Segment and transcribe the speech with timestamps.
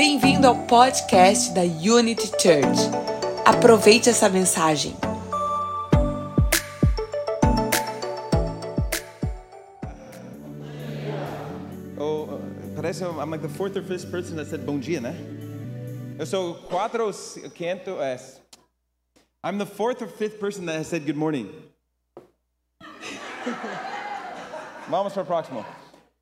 [0.00, 2.88] Bem-vindo ao podcast da Unity Church.
[3.44, 4.96] Aproveite essa mensagem.
[11.98, 12.40] Oh, uh,
[12.74, 15.14] parece I'm like the fourth or fifth person that said bom dia, né?
[16.18, 17.12] Eu sou quatro ou
[17.50, 18.00] quinto.
[18.00, 18.16] É,
[19.44, 21.50] I'm the fourth or fifth person that has said good morning.
[24.88, 25.62] Vamos para o próximo.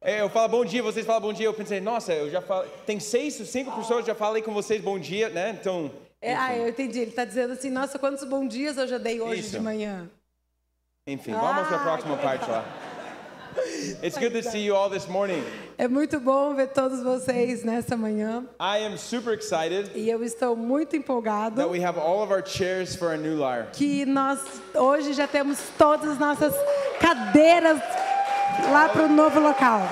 [0.08, 1.44] É, Eu falo bom dia, vocês falam bom dia.
[1.44, 2.70] Eu pensei, nossa, eu já falei.
[2.86, 5.54] Tem seis, cinco pessoas já falei com vocês bom dia, né?
[5.60, 5.90] Então.
[6.22, 7.00] É, ah, eu entendi.
[7.00, 9.50] Ele está dizendo assim, nossa, quantos bons dias eu já dei hoje Isso.
[9.50, 10.08] de manhã.
[11.06, 12.64] Enfim, vamos para a Ah, próxima parte lá.
[14.02, 15.42] It's good to see you all this morning.
[15.76, 18.46] É muito bom ver todos vocês nessa manhã.
[18.58, 22.42] I am super excited E eu estou muito empolgado that we have all of our
[22.44, 23.38] chairs for our new
[23.72, 24.40] que nós
[24.74, 26.54] hoje já temos todas as nossas
[27.00, 27.80] cadeiras
[28.68, 29.82] lá para o novo local.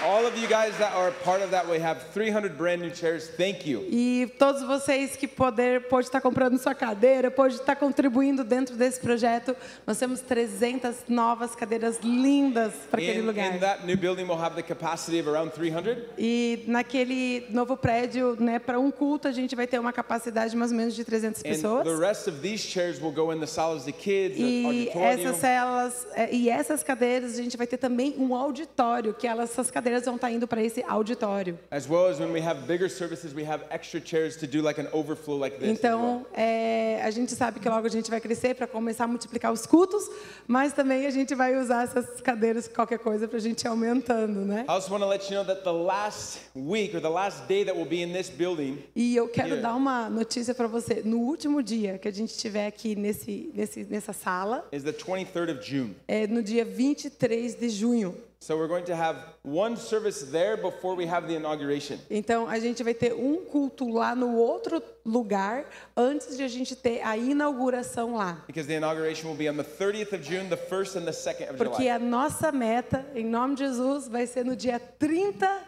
[0.00, 3.28] All of you guys that are part of that, we have 300 brand new chairs.
[3.36, 3.84] Thank you.
[3.90, 9.00] E todos vocês que poder pode estar comprando sua cadeira, pode estar contribuindo dentro desse
[9.00, 13.56] projeto, nós temos 300 novas cadeiras lindas para aquele In, lugar.
[13.56, 15.96] in that new building, we'll have the capacity of around 300.
[16.16, 20.56] E naquele novo prédio, né, para um culto, a gente vai ter uma capacidade de
[20.56, 21.98] mais ou menos de 300 And the pessoas.
[21.98, 26.32] rest of these chairs will go in the salas the kids, E essas celas é,
[26.32, 30.16] e essas cadeiras, a gente vai ter também um auditório, que elas, essas cadeiras vão
[30.16, 31.58] estar indo para esse auditório.
[31.70, 34.80] As well as when we have bigger services, we have extra chairs to do like
[34.80, 35.68] an overflow like this.
[35.70, 39.08] as Então, é, a gente sabe que logo a gente vai crescer para começar a
[39.08, 40.02] multiplicar os cultos,
[40.46, 44.40] mas também a gente vai usar essas cadeiras, qualquer coisa, para a gente ir aumentando,
[44.40, 44.58] né?
[44.58, 44.64] well.
[44.68, 47.64] I also want to let you know that the last week or the last day
[47.64, 49.62] that we'll be in this building E eu quero Yeah.
[49.62, 51.02] dar uma notícia para você.
[51.04, 55.58] No último dia que a gente estiver aqui nesse, nesse, nessa sala, is the 23rd
[55.58, 55.96] of June.
[56.06, 58.14] é no dia 23 de junho.
[58.40, 61.98] So we're going to have one service there before we have the inauguration.
[62.08, 65.66] Então a gente vai ter um culto lá no outro lugar
[65.96, 68.44] antes de a gente ter a inauguração lá.
[68.46, 71.50] Because the inauguration will be on the 30th of June, the 1st and the 2nd
[71.50, 75.64] of Porque a nossa meta, em nome de Jesus, vai ser no dia 30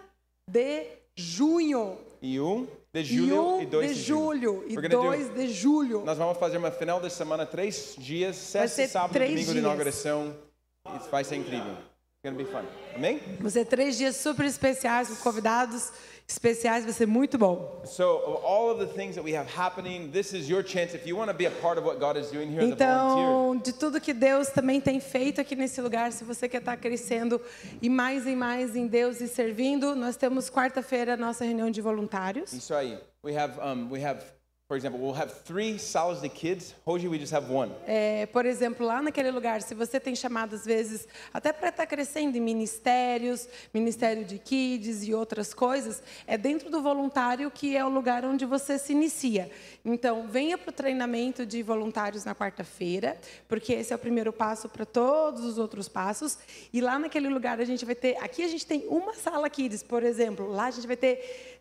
[0.49, 1.99] de junho.
[2.23, 4.65] E um de julho 1 e dois de de julho.
[4.69, 6.05] e 2 de julho.
[6.05, 9.57] Nós vamos fazer uma final de semana, três dias, sexta, sábado, domingo de dias.
[9.57, 10.37] inauguração.
[10.97, 11.90] Isso vai ser incrível.
[12.23, 12.67] It's gonna be fun.
[12.95, 13.19] Amém?
[13.41, 15.91] Vão ser três dias super especiais, com convidados
[16.29, 17.81] especiais, vai ser muito bom.
[17.87, 20.95] So, of all of the things that we have happening, this is your chance.
[20.95, 22.77] If you want to be a part of what God is doing here as a
[22.77, 26.59] volunteer, Então, de tudo que Deus também tem feito aqui nesse lugar, se você quer
[26.59, 27.41] estar crescendo
[27.81, 31.81] e mais e mais em Deus e servindo, nós temos quarta-feira a nossa reunião de
[31.81, 32.53] voluntários.
[32.53, 32.99] isso aí.
[33.25, 34.23] We have, um, we have,
[34.71, 36.77] for example, we'll have three salas de kids.
[36.87, 37.73] Hoje we just have one.
[37.89, 41.87] É, por exemplo, lá naquele lugar, se você tem chamado às vezes até para estar
[41.87, 47.85] crescendo em ministérios, ministério de kids e outras coisas, é dentro do voluntário que é
[47.85, 49.51] o lugar onde você se inicia.
[49.85, 54.69] Então, venha para o treinamento de voluntários na quarta-feira, porque esse é o primeiro passo
[54.69, 56.39] para todos os outros passos.
[56.73, 59.83] E lá naquele lugar a gente vai ter, aqui a gente tem uma sala kids,
[59.83, 61.59] por exemplo, lá a gente vai ter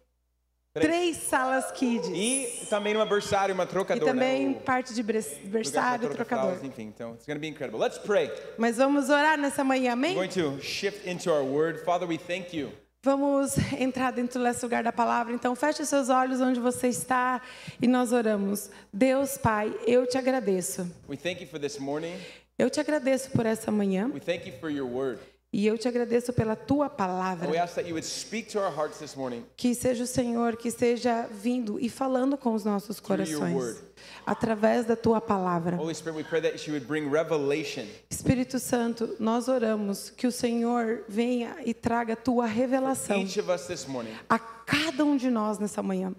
[0.74, 2.10] três salas kids.
[2.14, 4.12] E também uma berçário, uma E trocadora.
[4.12, 4.60] também né?
[4.66, 6.46] parte de berçário, pra trocar trocador.
[6.52, 7.80] fraldas, Enfim, então, it's going to be incredible.
[7.80, 8.32] Let's pray.
[8.58, 10.18] Mas vamos orar nessa manhã, amém?
[10.18, 11.84] We're going to shift into our word.
[11.84, 12.72] Father, we thank you.
[13.02, 15.34] Vamos entrar dentro desse lugar da palavra.
[15.34, 17.42] Então, feche seus olhos onde você está
[17.82, 18.70] e nós oramos.
[18.92, 20.86] Deus, Pai, eu te agradeço.
[21.08, 22.14] We thank you for this morning.
[22.58, 25.20] Eu te agradeço por essa manhã We thank you for your word.
[25.52, 27.50] E eu te agradeço pela tua palavra.
[29.58, 33.82] Que seja o Senhor que esteja vindo e falando com os nossos corações
[34.26, 35.78] através da tua palavra.
[38.10, 43.52] Espírito Santo, nós oramos que o Senhor venha e traga a tua revelação each of
[43.52, 44.14] us this morning.
[44.30, 46.14] a cada um de nós nessa manhã.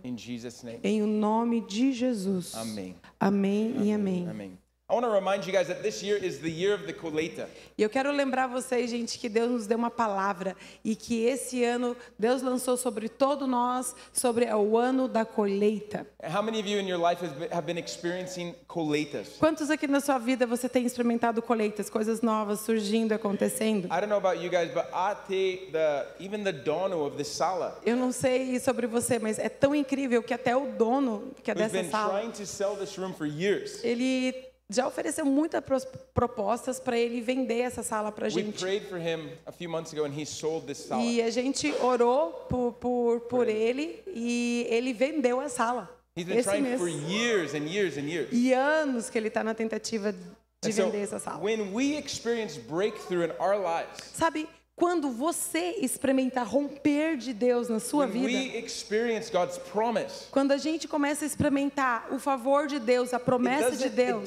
[0.83, 2.55] Em o nome de Jesus.
[2.55, 2.97] Amém.
[3.19, 4.59] Amém e amém.
[4.91, 4.91] Amen.
[4.91, 7.49] I want to remind you guys that this year is the year of the coleta.
[7.79, 11.65] E eu quero lembrar vocês, gente, que Deus nos deu uma palavra e que esse
[11.65, 16.07] ano Deus lançou sobre todo nós sobre o ano da colheita.
[16.23, 19.37] How many of you in your life has been, have been experiencing coletas?
[19.39, 23.87] Quantos aqui na sua vida você tem experimentado colheitas, coisas novas surgindo, acontecendo?
[23.87, 27.79] I don't know about you guys, but até the even the dono of this sala
[27.87, 31.55] Eu não sei sobre você, mas é tão incrível que até o dono que é
[31.55, 32.23] dessa sala,
[33.83, 35.63] ele já ofereceu muitas
[36.15, 38.39] propostas para ele vender essa sala para gente.
[38.41, 38.43] a
[40.83, 41.03] sala.
[41.03, 45.91] E a gente orou por, por, por ele e ele vendeu a sala.
[46.17, 46.79] Esse mês.
[46.79, 48.29] for years and years and years.
[48.33, 50.19] E anos que ele está na tentativa de
[50.69, 51.43] And so vender essa sala.
[51.43, 54.47] when we experience breakthrough in our lives, Sabe,
[54.81, 58.67] quando você experimenta romper de Deus na sua when vida,
[60.31, 64.25] quando a gente começa a experimentar o favor de Deus, a promessa de Deus,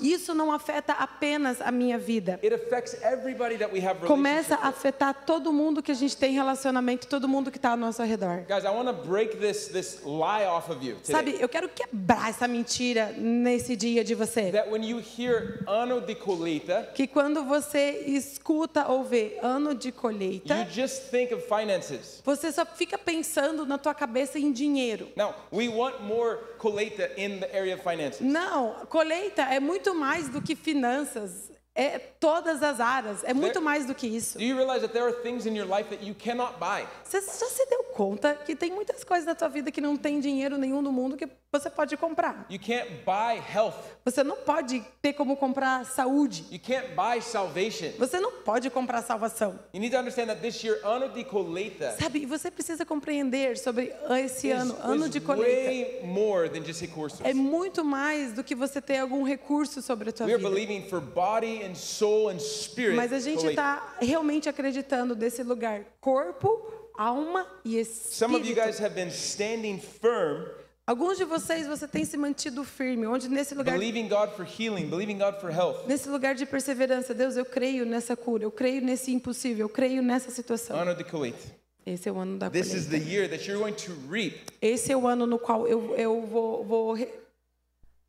[0.00, 2.38] isso não afeta apenas a minha vida.
[4.06, 7.76] Começa a afetar todo mundo que a gente tem relacionamento, todo mundo que está ao
[7.76, 8.44] nosso redor.
[11.02, 14.52] Sabe, eu quero quebrar essa mentira nesse dia de você.
[16.94, 22.20] Que quando você escuta ou vê ano de you colheita, just think of finances.
[22.24, 25.08] você só fica pensando na tua cabeça em dinheiro.
[25.16, 28.20] Now, we want more colheita in the area of finances.
[28.20, 31.55] Não, colheita é muito mais do que finanças.
[31.78, 34.38] É todas as áreas, é muito mais do que isso.
[37.04, 40.18] Você já se deu conta que tem muitas coisas na tua vida que não tem
[40.18, 42.46] dinheiro nenhum do mundo que você pode comprar.
[42.50, 43.74] You can't buy health.
[44.04, 46.44] Você não pode ter como comprar saúde.
[46.50, 47.92] You can't buy salvation.
[47.98, 49.58] Você não pode comprar salvação.
[49.72, 53.92] You need to understand that this year, ano de colheita Sabe, você precisa compreender sobre
[54.22, 56.06] esse ano, ano de colheita.
[56.80, 57.20] recursos.
[57.22, 60.38] É muito mais do que você ter algum recurso sobre a tua vida.
[61.66, 62.96] Believing for body and soul and spirit.
[62.96, 63.60] Mas a gente colheita.
[63.62, 68.66] está realmente acreditando desse lugar corpo, alma e Some of you espírito.
[68.66, 70.46] guys have been standing firm,
[70.88, 74.88] Alguns de vocês você tem se mantido firme, onde nesse lugar believing God for healing,
[74.88, 75.84] believing God for health.
[75.88, 80.00] nesse lugar de perseverança, Deus, eu creio nessa cura, eu creio nesse impossível, eu creio
[80.00, 80.76] nessa situação.
[80.78, 81.38] Ano de colheita.
[81.84, 83.10] Esse é o ano da This is the colheita.
[83.10, 84.36] year that you're going to reap.
[84.62, 86.96] Esse é o ano no qual eu, eu vou, vou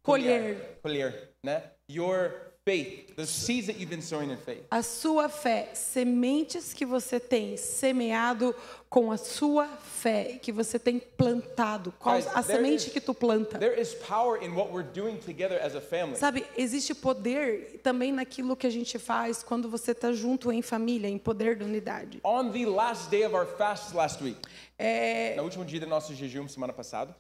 [0.04, 1.64] colher Colher, né?
[1.90, 4.64] Your faith, the seeds that you've been sowing in faith.
[4.70, 8.54] a sua fé, sementes que você tem semeado
[8.90, 13.58] com a sua fé, que você tem plantado, qual a semente is- que tu planta.
[13.58, 16.18] There is power in what we're doing together as a family.
[16.18, 21.08] Sabe, existe poder também naquilo que a gente faz quando você está junto em família,
[21.08, 22.20] em poder da unidade.
[22.26, 24.40] On the last day of our fast last week,
[24.78, 27.16] É, no último dia do nosso jejum semana passada,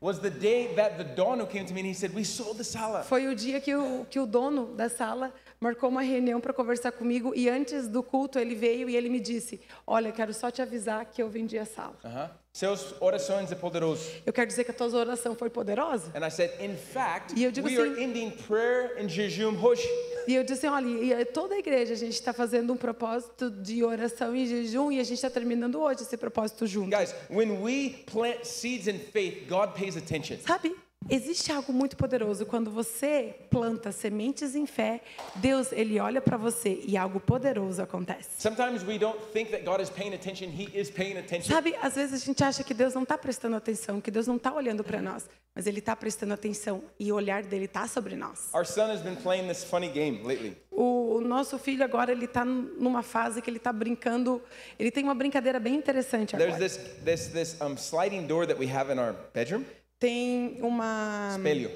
[0.00, 2.64] Was the day that the dono came to me and he said, "We sold the
[2.64, 6.52] sala." foi o dia que o, que o dono da sala marcou uma reunião para
[6.52, 10.50] conversar comigo e antes do culto ele veio e ele me disse: Olha, quero só
[10.50, 11.96] te avisar que eu vendi a sala.
[12.02, 12.28] Uh-huh.
[12.56, 14.10] Seus orações é poderoso.
[14.24, 16.10] Eu quero dizer que a tua oração foi poderosa.
[16.14, 19.62] And I said, in fact, E eu digo we are assim- ending prayer and jejum
[19.62, 19.86] hoje.
[20.26, 23.50] E eu disse: Olha, e a- toda a igreja a gente está fazendo um propósito
[23.50, 26.96] de oração e jejum e a gente está terminando hoje esse propósito junto.
[26.96, 30.38] Guys, when we plant seeds in faith, God pays attention.
[30.38, 30.74] Sabe?
[31.08, 35.00] Existe algo muito poderoso quando você planta sementes em fé,
[35.36, 38.28] Deus ele olha para você e algo poderoso acontece.
[38.40, 40.46] Sometimes we don't think that God is paying attention.
[40.46, 41.54] He is paying attention.
[41.54, 44.34] Sabe, às vezes a gente acha que Deus não está prestando atenção, que Deus não
[44.34, 48.16] está olhando para nós, mas Ele está prestando atenção e o olhar dele está sobre
[48.16, 48.50] nós.
[48.52, 50.56] Our son has been playing this funny game lately.
[50.72, 54.42] O, o nosso filho agora ele está numa fase que ele está brincando,
[54.76, 56.68] ele tem uma brincadeira bem interessante There's agora.
[56.68, 59.64] this this this um, sliding door that we have in our bedroom.
[59.98, 61.70] Tem uma Espelho.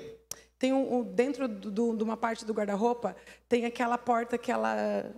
[0.59, 3.17] Tem um, um- dentro do- do- de uma parte do guarda-roupa,
[3.49, 5.11] tem aquela porta que ela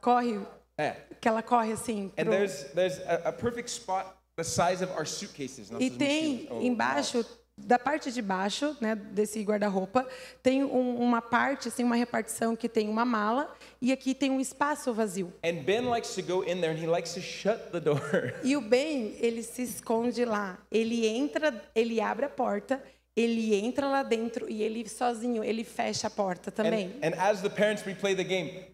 [0.00, 0.40] corre,
[0.78, 1.00] Yeah.
[1.20, 2.12] que ela corre assim.
[2.18, 4.06] And pro- there's there's a, a perfect spot
[4.36, 5.70] the size of our suitcases.
[5.80, 7.26] E tem mochilas- ou embaixo.
[7.64, 10.06] Da parte de baixo, né, desse guarda-roupa,
[10.42, 14.40] tem um- uma parte, assim, uma repartição que tem uma mala e aqui tem um
[14.40, 15.32] espaço vazio.
[15.44, 18.00] And Ben likes to go in there and he likes to shut the door.
[18.42, 20.58] E o Ben, ele se esconde lá.
[20.70, 22.82] Ele entra, ele abre a porta,
[23.14, 26.94] ele entra lá dentro e ele sozinho, ele fecha a porta também.
[27.02, 28.64] And, and as the parents, game.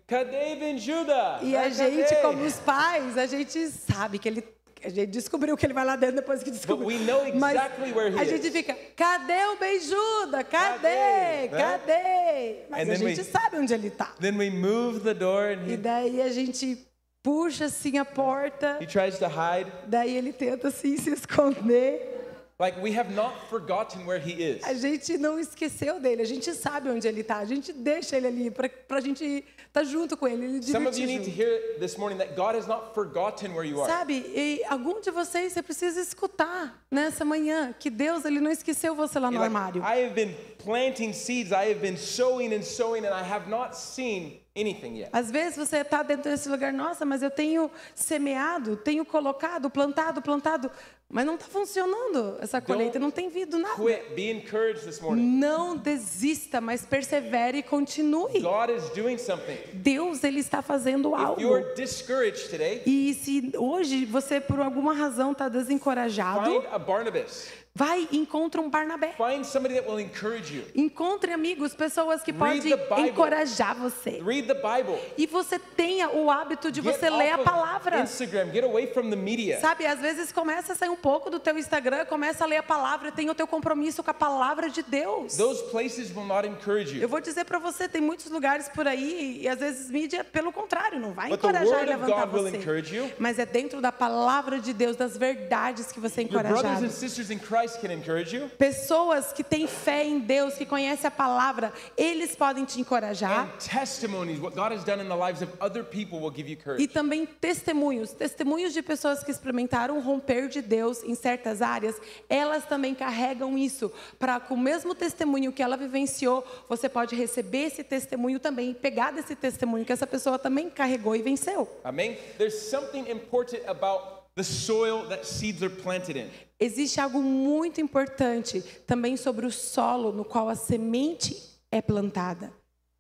[1.43, 4.45] E a gente, como os pais, a gente sabe que ele.
[4.85, 6.89] A gente descobriu que ele vai lá dentro depois que descobriu.
[7.35, 8.29] Mas a is.
[8.31, 10.45] gente fica, cadê o Beijuda?
[10.45, 11.49] Cadê?
[11.49, 11.49] Cadê?
[11.49, 11.49] Né?
[11.59, 12.57] Cadê?
[12.71, 14.15] Mas And a we- gente sabe onde ele tá.
[14.21, 16.79] Then we move the door and E he, daí a gente
[17.23, 19.71] puxa assim a porta, he tries to hide.
[19.87, 22.18] daí ele tenta assim se esconder.
[22.61, 24.65] Like we have not forgotten where he is.
[24.65, 27.37] A gente não esqueceu dele, a gente sabe onde ele tá.
[27.37, 31.01] A gente deixa ele ali pra, pra gente estar junto com ele, ele Some of
[31.01, 33.89] you need to hear this morning that God has not forgotten where you are.
[33.89, 38.93] Sabe, e algum de vocês você precisa escutar nessa manhã que Deus ele não esqueceu
[38.93, 39.83] você lá no Like, armário.
[39.83, 43.77] I have been planting seeds, I have been sowing and sowing, and I have not
[43.77, 45.11] seen anything yet.
[45.13, 50.21] Às vezes você está dentro desse lugar, nossa, mas eu tenho semeado, tenho colocado, plantado,
[50.21, 50.71] plantado,
[51.11, 53.77] mas não está funcionando essa colheita, não tem vindo nada.
[53.77, 54.15] Quit.
[54.15, 55.23] Be encouraged this morning.
[55.39, 58.41] Não desista, mas persevere e continue.
[58.41, 59.57] God is doing something.
[59.73, 61.41] Deus ele está fazendo If algo.
[61.41, 67.49] you're discouraged today, E se hoje você por alguma razão está desencorajado, find a Barnabas.
[67.75, 69.15] Vai e encontra um Barnabé.
[69.17, 70.65] Find somebody that will encourage you.
[70.75, 72.73] Encontre amigos, pessoas que podem
[73.07, 74.21] encorajar você.
[74.21, 74.99] Read the Bible.
[75.17, 78.01] E você tenha o hábito de Get você ler a palavra.
[78.01, 78.51] Instagram.
[78.53, 79.61] Get away from the media.
[79.61, 82.63] Sabe, às vezes começa a sair um pouco do teu Instagram, começa a ler a
[82.65, 85.37] palavra, tem o teu compromisso com a palavra de Deus.
[85.37, 87.09] Those places will not encourage Eu you.
[87.09, 90.99] vou dizer para você, tem muitos lugares por aí e às vezes mídia, pelo contrário,
[90.99, 92.57] não vai But the encorajar e levantar você.
[92.57, 93.09] encourage you.
[93.21, 96.87] Mas é dentro da palavra de Deus, das verdades que você é Your brothers encorajado.
[96.87, 98.49] and sisters in Christ can encourage you.
[98.59, 103.47] Pessoas que têm fé em Deus, que conhecem a palavra, eles podem te encorajar.
[103.47, 106.59] And testimonies, what God has done in the lives of other people will give you
[106.79, 112.65] E também testemunhos, testemunhos de pessoas que experimentaram romper de Deus em certas áreas, elas
[112.65, 117.83] também carregam isso, para com o mesmo testemunho que ela vivenciou, você pode receber esse
[117.83, 121.69] testemunho também, pegar desse testemunho que essa pessoa também carregou e venceu.
[121.85, 122.19] Amém?
[122.37, 126.31] There's something important about the soil that seeds are planted in.
[126.61, 131.37] Existe algo muito importante também sobre o solo no qual a semente
[131.71, 132.53] é plantada.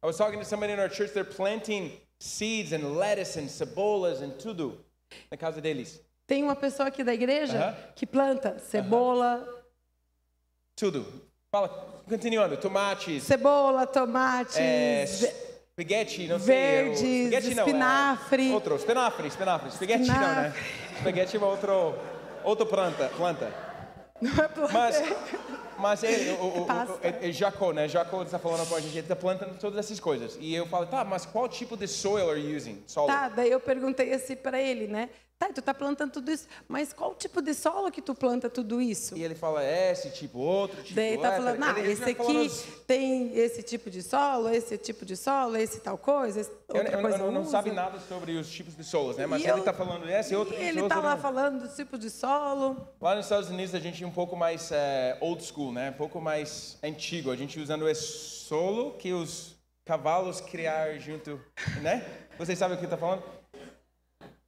[0.02, 4.20] I was talking to somebody in our church, they're planting seeds and lettuce and cebolas
[4.20, 4.78] and tudo
[5.30, 6.00] na casa deles.
[6.26, 7.76] Tem uma pessoa aqui da igreja Aham.
[7.96, 9.46] que planta cebola,
[10.76, 11.04] Tudo.
[11.50, 11.68] Fala,
[12.08, 15.06] continuando, tomates, cebola, tomates, é,
[15.72, 16.46] spaghetti, não sei.
[16.54, 18.50] verdes, spaghetti não, é espinafre.
[18.52, 19.70] outro, espinafre, espinafre.
[19.72, 20.54] Spaghetti não, né?
[20.98, 21.94] Spaghetti é outro,
[22.42, 23.54] outra planta, planta.
[24.20, 24.72] não é planta.
[24.72, 25.02] Mas,
[25.78, 26.66] mas ele, o, o,
[27.02, 27.86] é, é Jacó, né?
[27.86, 30.36] Jacó está falando com a gente, ele está plantando todas essas coisas.
[30.40, 32.82] E eu falo, tá, mas qual tipo de soil are you using?
[32.86, 33.06] Solo.
[33.06, 35.08] Tá, daí eu perguntei assim para ele, né?
[35.38, 38.82] Tá, tu tá plantando tudo isso, mas qual tipo de solo que tu planta tudo
[38.82, 39.16] isso?
[39.16, 40.96] E ele fala, é esse tipo, outro tipo.
[40.96, 44.02] Daí tá é, falando, ah, ele- ele esse falando aqui os- tem esse tipo de
[44.02, 47.32] solo, esse tipo de solo, esse tal coisa, esse Eu, outra eu, coisa eu não,
[47.34, 47.50] não usa.
[47.52, 49.26] sabe nada sobre os tipos de solos, né?
[49.26, 51.22] Mas E ele eu- está falando esse, outro, E ele tá lá não.
[51.22, 52.88] falando do tipo de solo.
[53.00, 55.90] Lá nos Estados Unidos a gente é um pouco mais eh, old school, né?
[55.90, 57.30] Um pouco mais antigo.
[57.30, 59.54] A gente usando esse solo que os
[59.86, 61.40] cavalos criar junto,
[61.80, 62.04] né?
[62.36, 63.22] Vocês sabem o que está falando?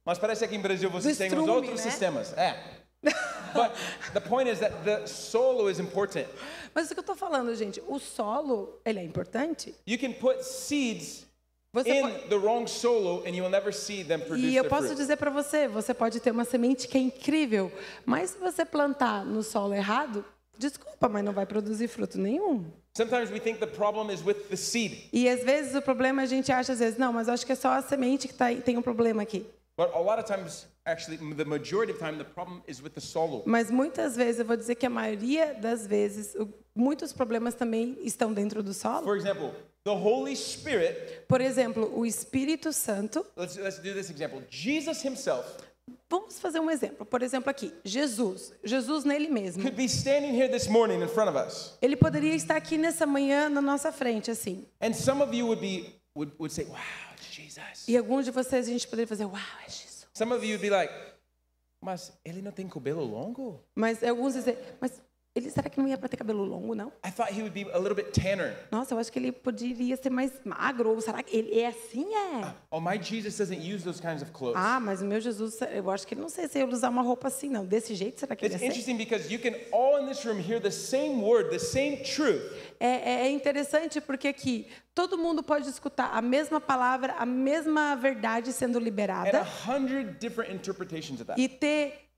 [0.05, 1.89] Mas parece que em Brasil vocês têm os outros né?
[1.91, 2.33] sistemas.
[2.37, 2.57] É.
[3.53, 3.71] But
[4.13, 6.27] the point is that the solo is important.
[6.73, 9.75] Mas o que eu tô falando, gente, o solo, ele é importante.
[9.85, 11.25] You can put seeds
[11.73, 14.65] Você in pode- the wrong solo and you will never see them produce E eu
[14.65, 14.97] posso fruit.
[14.97, 17.71] dizer para você, você pode ter uma semente que é incrível,
[18.05, 20.23] mas se você plantar no solo errado,
[20.57, 22.65] desculpa, mas não vai produzir fruto nenhum.
[22.95, 26.25] Sometimes we think the problem is with the seed, E às vezes o problema a
[26.25, 28.77] gente acha às vezes, não, mas acho que é só a semente que tá, tem
[28.77, 29.45] um problema aqui.
[29.81, 33.01] But a lot of times, actually, the majority of time, the problem is with the
[33.01, 33.41] solo.
[33.47, 36.35] Mas muitas vezes, eu vou dizer que a maioria das vezes,
[36.75, 39.03] muitos problemas também estão dentro do solo.
[39.03, 39.51] For example,
[39.83, 41.25] the Holy Spirit.
[41.27, 43.25] Por exemplo, o Espírito Santo.
[43.35, 44.43] Let's let's do this example.
[44.51, 45.45] Jesus Himself
[46.07, 47.05] Vamos fazer um exemplo.
[47.05, 48.53] Por exemplo, aqui, Jesus.
[48.63, 49.63] Jesus nele mesmo.
[49.63, 53.05] could be standing here this morning in front of us, Ele poderia estar aqui nessa
[53.05, 54.65] manhã na nossa frente, assim.
[54.79, 57.10] and some of you would be would, would say, "Wow, it's Jesus."
[57.87, 59.35] E alguns de vocês a gente poderia fazer, uau,
[59.65, 60.07] é Jesus.
[60.13, 60.93] Some of you would be like,
[61.83, 65.01] "Mas ele não tem cabelo longo?" Mas alguns dizem, mas
[65.33, 66.89] ele será que não ia para ter cabelo longo, não?
[67.05, 68.57] I thought he would be a little bit tanner.
[68.69, 70.89] Nossa, eu acho que ele poderia ser mais magro.
[70.89, 72.05] Ou será que ele é assim?
[72.13, 72.53] É.
[72.69, 74.57] Oh, my Jesus doesn't use those kinds of clothes.
[74.61, 77.01] Ah, mas o meu Jesus, eu acho que ele não sei se ele usar uma
[77.01, 77.65] roupa assim, não.
[77.65, 78.91] Desse jeito, será que ele It's ia ser?
[78.91, 82.41] interesting because you can all in this room hear the same word, the same truth,
[82.79, 88.51] É, é interessante porque aqui todo mundo pode escutar a mesma palavra, a mesma verdade
[88.51, 91.39] sendo and a liberada hundred different interpretations of that.
[91.39, 92.10] e ter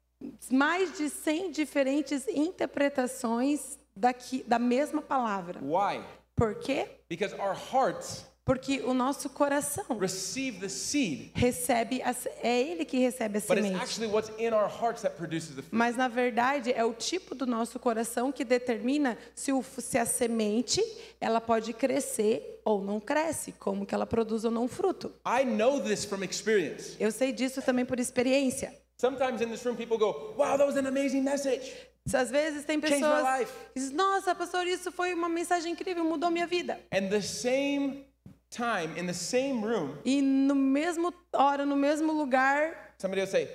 [0.51, 5.59] mais de 100 diferentes interpretações daqui, da mesma palavra.
[5.61, 6.03] Why?
[6.35, 6.87] Por quê?
[7.09, 12.97] Because our hearts Porque o nosso coração receive the seed, recebe, a, é ele que
[12.97, 13.75] recebe a semente.
[13.75, 15.69] actually what's in our hearts that produces the fruit.
[15.71, 20.05] Mas na verdade é o tipo do nosso coração que determina se, o, se a
[20.05, 20.83] semente
[21.21, 25.13] ela pode crescer ou não cresce, como que ela produz ou não fruto.
[25.25, 26.97] I know this from experience.
[26.99, 28.82] Eu sei disso também por experiência.
[29.03, 31.73] Sometimes in this room, people go, Wow, that was an amazing message.
[32.07, 36.79] Às vezes tem pessoas dizem, nossa, pastor, isso foi uma mensagem incrível, mudou minha vida.
[36.89, 38.05] And the same
[38.49, 43.49] time, in the same room, E no mesmo hora, no mesmo lugar, somebody will say,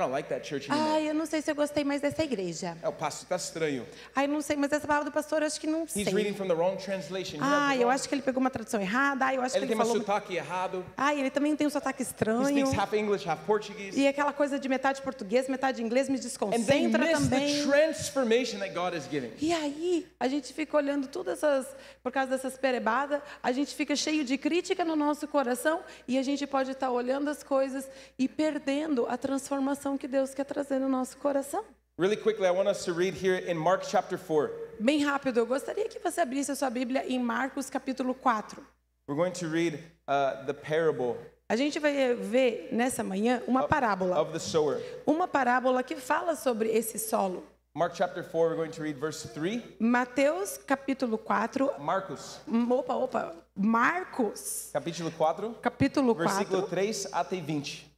[0.00, 0.92] I don't like that church anymore.
[0.96, 2.74] ai, eu não sei se eu gostei mais dessa igreja.
[2.82, 3.86] É, o pastor está estranho.
[4.16, 6.04] Ai, não sei, mas essa palavra do pastor, eu acho que não sei.
[6.04, 7.36] He's reading from the wrong translation.
[7.36, 9.26] He Ah, the eu wrong- acho que ele pegou uma tradução errada.
[9.26, 10.00] Ah, eu acho Ele que tem ele um falou.
[10.00, 10.84] sotaque errado.
[10.96, 12.66] Ah, ele também tem um sotaque He estranho.
[12.66, 14.00] speaks half English, half Portuguese.
[14.00, 17.62] E aquela coisa de metade português, metade inglês me And desconcentra the também.
[17.66, 19.32] transformation that God is giving.
[19.38, 21.66] E aí, a gente fica olhando todas essas,
[22.02, 26.22] por causa dessas perebadas, a gente fica cheio de crítica no nosso coração e a
[26.22, 27.88] gente pode estar olhando as coisas
[28.18, 31.64] e perdendo a transformação que Deus quer trazer no nosso coração.
[31.98, 34.50] Really quickly, I want us to read here in Mark chapter 4.
[34.80, 38.62] Bem rápido, eu gostaria que você abrisse a sua Bíblia em Marcos capítulo 4.
[39.06, 39.76] We're going to read
[40.08, 41.16] uh, the parable
[41.48, 44.20] A gente vai ver nessa manhã uma parábola.
[44.20, 44.80] of the sower.
[45.04, 47.42] Uma parábola que fala sobre esse solo.
[47.74, 49.60] Mark chapter 4, we're going to read verse 3.
[49.78, 51.72] Mateus capítulo 4.
[51.78, 53.34] Marcos, Opa, opa.
[53.56, 56.70] Marcos capítulo 4, capítulo versículo 4.
[56.70, 57.89] 3 até 20.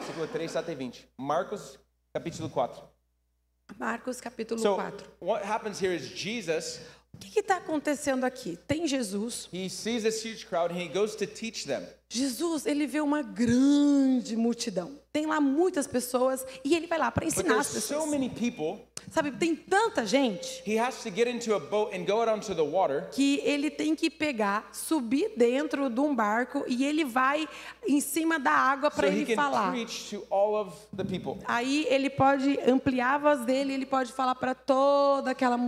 [0.00, 1.08] Versículo 3 até 20.
[1.18, 1.78] Marcos,
[2.14, 2.82] capítulo 4.
[3.78, 5.06] Marcos capítulo So, 4.
[5.20, 6.80] what happens here is Jesus,
[7.14, 8.56] O que está acontecendo aqui?
[8.66, 9.48] Tem Jesus.
[9.52, 11.86] he sees this huge crowd and he goes to teach them.
[12.08, 14.98] Jesus, ele vê uma grande multidão.
[15.12, 18.28] Tem lá muitas pessoas e ele vai lá para ensinar as so pessoas.
[18.38, 18.80] people,
[19.10, 20.62] Sabe, tem tanta gente
[23.10, 27.48] que ele tem que pegar, subir dentro de um barco e ele vai
[27.86, 29.72] em cima da água So para he ele falar.
[31.46, 35.58] Aí ele pode ampliar a voz dele, ele pode falar para toda aquela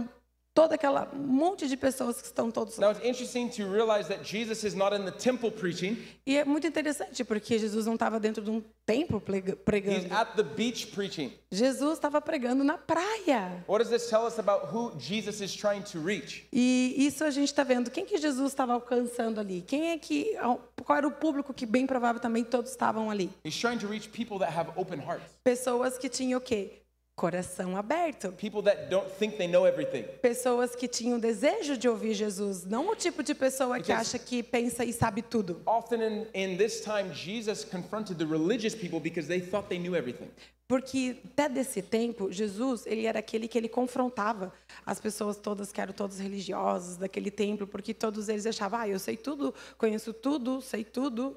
[0.54, 2.88] toda aquela monte de pessoas que estão todos lá.
[2.88, 6.44] Now it's interesting to realize that Jesus is not in the temple preaching, E é
[6.44, 10.14] muito interessante porque Jesus não estava dentro de um templo plega- he's pregando.
[10.14, 11.32] at the beach preaching.
[11.50, 13.64] Jesus estava pregando na praia.
[13.66, 16.46] What does this tell us about who Jesus is trying to reach?
[16.52, 17.90] E isso a gente está vendo.
[17.90, 19.62] Quem que Jesus estava alcançando ali?
[19.66, 20.36] Quem é que.
[20.84, 23.30] Qual era o público que bem provável também todos estavam ali?
[23.44, 26.81] He's trying to reach people that have open hearts, Pessoas que tinham o quê?
[27.22, 28.32] Coração aberto.
[28.32, 30.02] people that don't think they know everything.
[30.20, 32.64] Pessoas que tinham desejo de ouvir Jesus.
[32.64, 35.62] Não o tipo de pessoa que Because- acha que pensa e sabe tudo.
[35.64, 39.94] Often in, in this time, Jesus confronted the religious people because they thought they knew
[39.94, 40.28] everything.
[40.66, 44.52] Porque até desse tempo, Jesus, ele era aquele que ele confrontava
[44.84, 48.98] as pessoas todas que eram todos religiosos daquele templo, porque todos eles achavam, ah, eu
[48.98, 51.36] sei tudo, conheço tudo, sei tudo.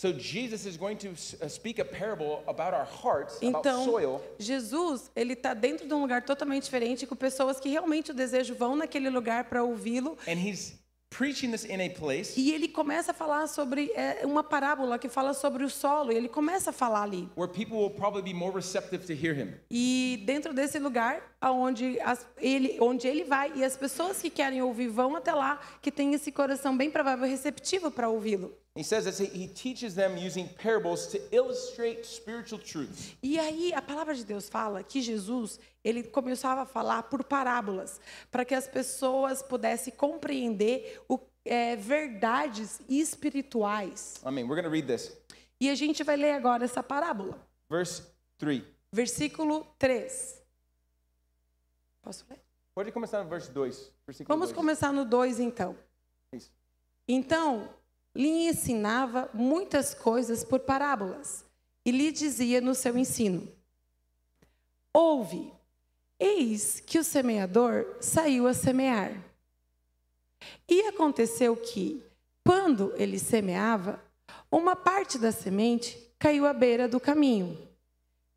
[0.00, 1.16] So Jesus is going to
[1.48, 6.00] speak a parable about our hearts, about Então, soil, Jesus, ele está dentro de um
[6.00, 10.16] lugar totalmente diferente, com pessoas que realmente o desejo vão naquele lugar para ouvi-lo.
[10.28, 10.78] and he's
[11.10, 15.08] preaching this in a place E ele começa a falar sobre é, uma parábola que
[15.08, 16.12] fala sobre o solo.
[16.12, 17.28] E ele começa a falar ali.
[17.34, 19.52] where people will probably be more receptive to hear him.
[19.68, 21.98] E dentro desse lugar, aonde
[22.38, 26.14] ele, onde ele vai, e as pessoas que querem ouvir vão até lá, que tem
[26.14, 28.56] esse coração bem provável receptivo para ouvi-lo.
[28.76, 33.16] He says that he teaches them using parables to illustrate spiritual truths.
[33.20, 38.00] E aí a palavra de Deus fala que Jesus, ele começava a falar por parábolas,
[38.30, 44.20] para que as pessoas pudessem compreender o, é, verdades espirituais.
[44.24, 45.12] I mean, we're going to read this.
[45.60, 47.36] E a gente vai ler agora essa parábola.
[47.68, 48.02] Verse
[48.38, 48.62] 3.
[48.92, 50.37] Versículo 3.
[52.08, 52.40] Posso ler?
[52.74, 53.92] Pode começar no verse 2.
[54.06, 54.56] Versículo Vamos 2.
[54.56, 55.76] começar no 2 então.
[56.32, 56.50] Isso.
[57.06, 57.68] Então,
[58.14, 61.44] lhe ensinava muitas coisas por parábolas
[61.84, 63.46] e lhe dizia no seu ensino:
[64.90, 65.52] Ouve,
[66.18, 69.12] eis que o semeador saiu a semear.
[70.66, 72.02] E aconteceu que,
[72.42, 74.02] quando ele semeava,
[74.50, 77.68] uma parte da semente caiu à beira do caminho,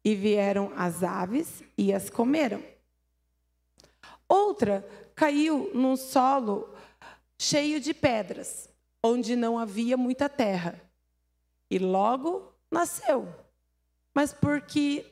[0.03, 2.70] e vieram as aves e as comeram.
[4.31, 6.73] Outra caiu num solo
[7.37, 8.69] cheio de pedras,
[9.03, 10.81] onde não havia muita terra.
[11.69, 13.27] E logo nasceu.
[14.13, 15.05] Mas porque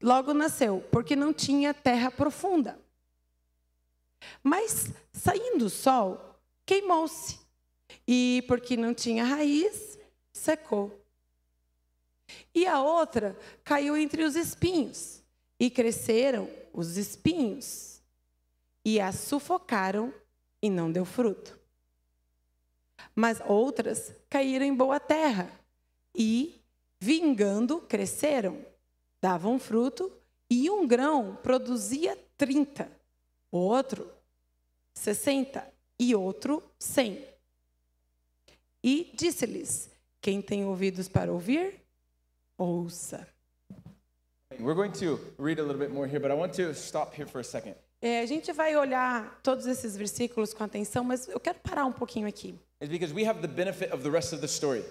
[0.00, 2.78] logo nasceu, porque não tinha terra profunda.
[4.40, 7.40] Mas saindo o sol, queimou-se.
[8.06, 9.98] E porque não tinha raiz,
[10.32, 10.96] secou.
[12.54, 15.24] E a outra caiu entre os espinhos,
[15.58, 17.89] e cresceram os espinhos,
[18.90, 20.12] e a sufocaram,
[20.60, 21.56] e não deu fruto.
[23.14, 25.48] Mas outras caíram em boa terra,
[26.12, 26.60] e,
[26.98, 28.66] vingando, cresceram,
[29.20, 30.12] davam fruto,
[30.50, 32.90] e um grão produzia trinta,
[33.50, 34.10] outro
[34.92, 37.24] sessenta, e outro cem.
[38.82, 39.88] E disse-lhes:
[40.20, 41.80] Quem tem ouvidos para ouvir,
[42.58, 43.24] ouça.
[44.58, 47.26] We're going to read a little bit more here, but I want to stop here
[47.26, 47.76] for a second.
[48.02, 51.92] É, a gente vai olhar todos esses versículos com atenção, mas eu quero parar um
[51.92, 52.58] pouquinho aqui.
[52.80, 54.82] It's because we have the benefit of the rest of the story.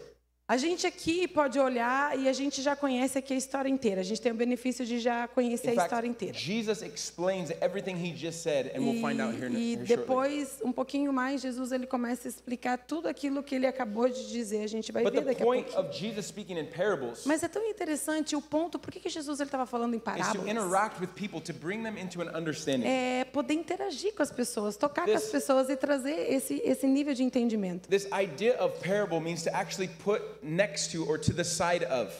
[0.49, 4.01] A gente aqui pode olhar e a gente já conhece aqui a história inteira.
[4.01, 6.35] A gente tem o benefício de já conhecer In a fact, história inteira.
[6.35, 9.95] Jesus explains everything he just said, and we'll find out here, E, here e shortly.
[9.95, 14.27] depois, um pouquinho mais, Jesus ele começa a explicar tudo aquilo que ele acabou de
[14.27, 14.63] dizer.
[14.63, 18.91] A gente vai But ver daqui a parables Mas é tão interessante o ponto, por
[18.91, 20.47] que, que Jesus estava falando em parábolas?
[22.88, 26.88] É poder interagir com as pessoas, tocar com This- as pessoas e trazer esse, esse
[26.88, 27.88] nível de entendimento.
[27.88, 32.13] This idea of parable means to actually put next to or to the side of.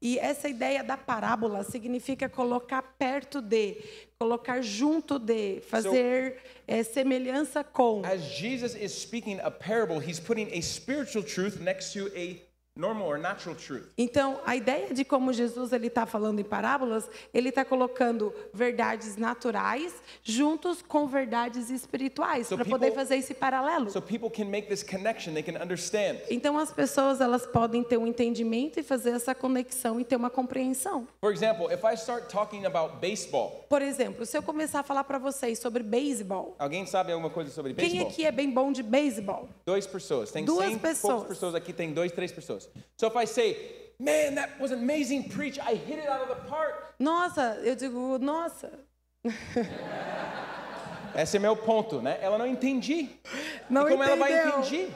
[0.00, 3.82] E essa ideia da parábola significa colocar perto de,
[4.18, 6.36] colocar junto de, fazer
[6.68, 8.02] eh, semelhança com.
[8.04, 12.45] As Jesus is speaking a parable, he's putting a spiritual truth next to a
[12.76, 13.84] normal or natural truth.
[13.96, 19.16] Então, a ideia de como Jesus ele está falando em parábolas, ele está colocando verdades
[19.16, 23.90] naturais juntos com verdades espirituais So para poder people- fazer esse paralelo.
[23.90, 26.18] So people can make this connection, they can understand.
[26.30, 30.28] Então, as pessoas elas podem ter um entendimento e fazer essa conexão e ter uma
[30.30, 31.08] compreensão.
[31.20, 35.04] For example, if I start talking about baseball, Por exemplo, se eu começar a falar
[35.04, 38.08] para vocês sobre beisebol, alguém sabe alguma coisa sobre quem baseball?
[38.10, 39.48] aqui é bem bom de beisebol?
[39.64, 40.30] Duas pessoas.
[40.30, 41.24] Tem Duas 100 pessoas.
[41.28, 42.65] pessoas aqui, tem dois, três pessoas.
[42.96, 43.56] So if I say,
[43.98, 46.94] man, that was an amazing preach, I hit it out of the park.
[46.98, 48.70] Nossa, eu digo, nossa,
[51.14, 52.18] Esse é meu ponto, né?
[52.20, 53.08] Ela não entendi.
[53.70, 54.58] Não e como ela vai entendeu.
[54.60, 54.92] entender?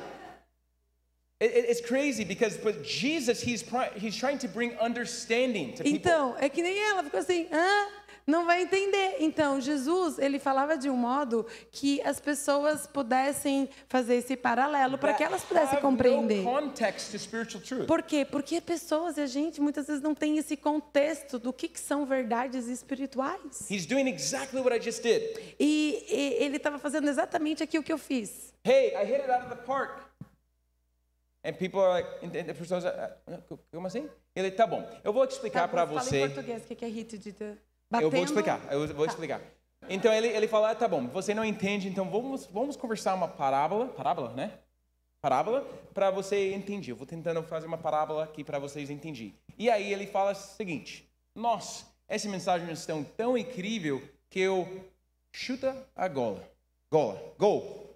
[1.42, 3.64] It- it- it's crazy because but Jesus, he's,
[3.96, 5.98] he's trying to bring understanding to people.
[5.98, 7.86] Então, é que nem ela, ficou assim, hã?
[8.30, 9.16] Não vai entender.
[9.18, 15.14] Então, Jesus, ele falava de um modo que as pessoas pudessem fazer esse paralelo para
[15.14, 16.44] que elas pudessem compreender.
[17.88, 18.24] Por quê?
[18.24, 22.06] Porque pessoas e a gente muitas vezes não tem esse contexto do que, que são
[22.06, 23.68] verdades espirituais.
[23.68, 25.36] He's doing exactly what I just did.
[25.58, 28.54] E, e ele estava fazendo exatamente aquilo que eu fiz.
[28.64, 30.08] Hey, I hit it out of the park.
[31.42, 33.38] And people are like, pessoas, ah, ah,
[33.72, 34.08] como assim?
[34.36, 36.24] Ele, tá bom, eu vou explicar para Fala você.
[36.24, 37.32] em português o que que é hit de
[37.90, 38.24] de- Eu vou batendo.
[38.26, 39.12] explicar, eu vou Tá.
[39.12, 39.40] explicar.
[39.88, 43.26] Então ele, ele fala, ah, tá bom, você não entende, então vamos, vamos conversar uma
[43.26, 44.58] parábola, parábola, né?
[45.22, 46.92] Parábola, para você entender.
[46.92, 49.34] Eu vou tentando fazer uma parábola aqui para vocês entenderem.
[49.58, 54.84] E aí ele fala o seguinte, nossa, essa mensagem é tão, incrível que eu
[55.32, 56.48] chuta a gola.
[56.90, 57.94] Gola, gol.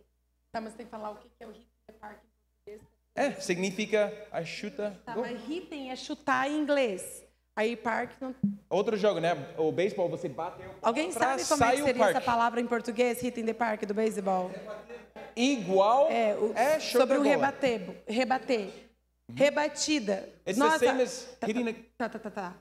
[0.52, 1.66] Tá, mas tem que falar o que é o hit
[2.00, 2.28] park em
[2.76, 2.94] português.
[3.14, 5.22] É, significa a chuta Tá, gol.
[5.24, 7.23] mas hitting é chutar em inglês.
[7.56, 8.34] Aí park não...
[8.68, 9.32] Outro jogo, né?
[9.56, 12.26] O beisebol, você bateu Alguém sabe como é que seria essa parque.
[12.26, 14.50] palavra em português, hitting the park do beisebol?
[15.36, 18.02] Igual É, o, é sobre o rebater.
[18.06, 18.70] Rebater.
[19.32, 20.28] Rebatida.
[20.46, 20.78] It's Nossa.
[20.80, 21.74] the same as tá, hitting a...
[21.96, 22.54] tá, tá, tá, tá.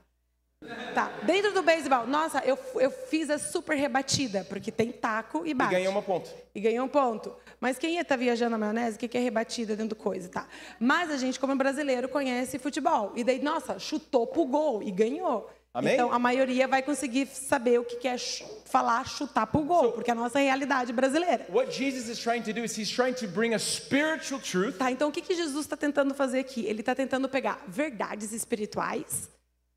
[0.93, 5.49] Tá, dentro do beisebol, nossa, eu, eu fiz a super rebatida, porque tem taco e
[5.51, 5.71] E bate.
[5.71, 6.29] ganhou uma ponto.
[6.53, 7.35] E ganhou um ponto.
[7.59, 10.47] Mas quem está viajando na maionese, o que que é rebatida dentro do coisa, tá?
[10.79, 13.11] Mas a gente, como brasileiro, conhece futebol.
[13.15, 15.49] E daí, nossa, chutou pro gol e ganhou.
[15.73, 15.95] Amém?
[15.95, 19.91] Então, a maioria vai conseguir saber o que que é chu- falar chutar pro gol,
[19.93, 21.47] porque é a nossa realidade brasileira.
[21.49, 24.91] What Jesus is trying to do is he's trying to bring a spiritual truth, Tá,
[24.91, 26.63] então o que, que Jesus está tentando fazer aqui?
[26.67, 29.27] Ele está tentando pegar verdades espirituais,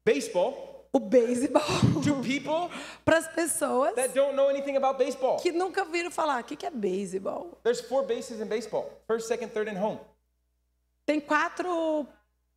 [0.05, 1.63] baseball, o beisebol,
[2.03, 2.71] to people
[3.05, 5.37] para as pessoas that don't know anything about baseball.
[5.37, 7.59] que nunca viram falar o que, que é beisebol.
[7.63, 8.91] There's four bases in baseball.
[9.07, 9.99] First, second, third, and home.
[11.05, 12.07] Tem quatro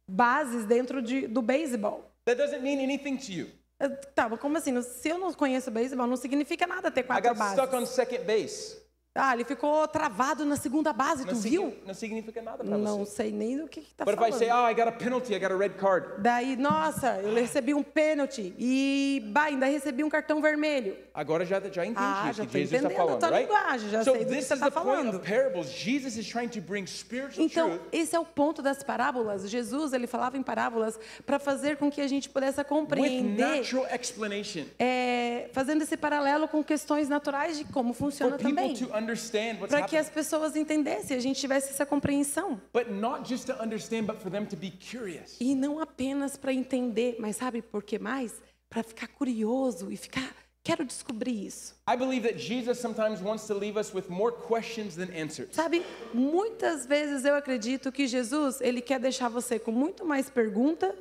[0.07, 2.03] bases dentro de, do beisebol.
[2.25, 3.49] That doesn't mean anything to you.
[3.79, 4.81] Eh, Tá, como assim?
[4.81, 7.53] Se eu não conheço beisebol, não significa nada ter I quatro got bases.
[7.53, 8.77] stuck on second base.
[9.21, 11.61] Ah, ele ficou travado na segunda base, tu Não, viu?
[11.63, 13.11] signi- não significa nada para Não você.
[13.15, 14.39] sei nem do que, que tá But if I falando.
[14.39, 16.21] say, oh, I got a penalty, I got a red card.
[16.21, 20.95] Daí, nossa, eu recebi um pênalti e bah, ainda recebi um cartão vermelho.
[21.13, 23.41] Agora já, já entendi Ah, o já que Jesus está falando, a right?
[23.43, 25.15] linguagem, já so sei do que this você is tá the point falando.
[25.17, 25.69] of parables.
[25.71, 29.49] Jesus is trying to bring spiritual Então, esse é o ponto das parábolas.
[29.49, 34.63] Jesus, ele falava em parábolas para fazer com que a gente pudesse compreender, natural explanation.
[34.77, 38.73] é, fazendo esse paralelo com questões naturais de como funciona também.
[38.75, 39.99] to understand what's Para que happening.
[39.99, 42.61] as pessoas entendessem, a gente tivesse essa compreensão.
[42.73, 45.37] But not just to understand, but for them to be curious.
[45.39, 48.33] E não apenas para entender, mas sabe por que mais?
[48.69, 51.75] Para ficar curioso e ficar, quero descobrir isso.
[51.89, 55.55] I believe that Jesus sometimes wants to leave us with more questions than answers.
[55.55, 60.95] Sabe, muitas vezes eu acredito que Jesus, ele quer deixar você com muito mais pergunta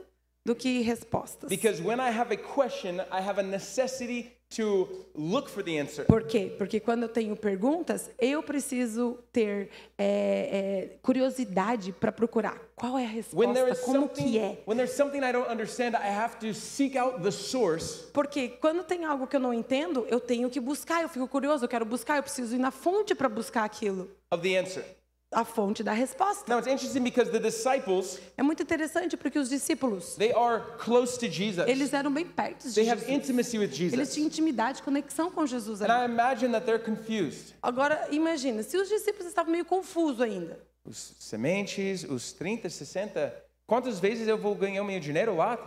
[0.47, 1.51] do que respostas.
[1.51, 6.05] Because when I have a question, I have a necessity to look for the answer.
[6.05, 6.55] Por quê?
[6.57, 13.05] Porque quando eu tenho perguntas, eu preciso ter é, é, curiosidade para procurar qual é
[13.05, 14.63] a resposta, como something, que é.
[14.67, 18.85] when there's something I don't understand, I have to seek out the source Porque quando
[18.85, 21.85] tem algo que eu não entendo, eu tenho que buscar, eu fico curioso, eu quero
[21.85, 24.11] buscar, eu preciso ir na fonte para buscar aquilo.
[24.31, 24.85] of the answer.
[25.31, 26.45] A fonte da resposta.
[26.49, 31.19] Now it's interesting because the disciples, É muito interessante porque os discípulos, they are close
[31.19, 31.69] to Jesus.
[31.69, 33.15] eles eram bem perto de They have Jesus.
[33.17, 34.15] intimacy with Eles Jesus.
[34.15, 35.83] tinham intimidade, conexão com Jesus.
[35.83, 36.03] And ali.
[36.03, 37.55] I imagine that they're confused.
[37.63, 40.59] Agora, imagina, se os discípulos estavam meio confusos ainda.
[40.83, 43.35] Os sementes, os 30, 60,
[43.67, 45.59] quantas vezes eu vou ganhar o meu dinheiro lá?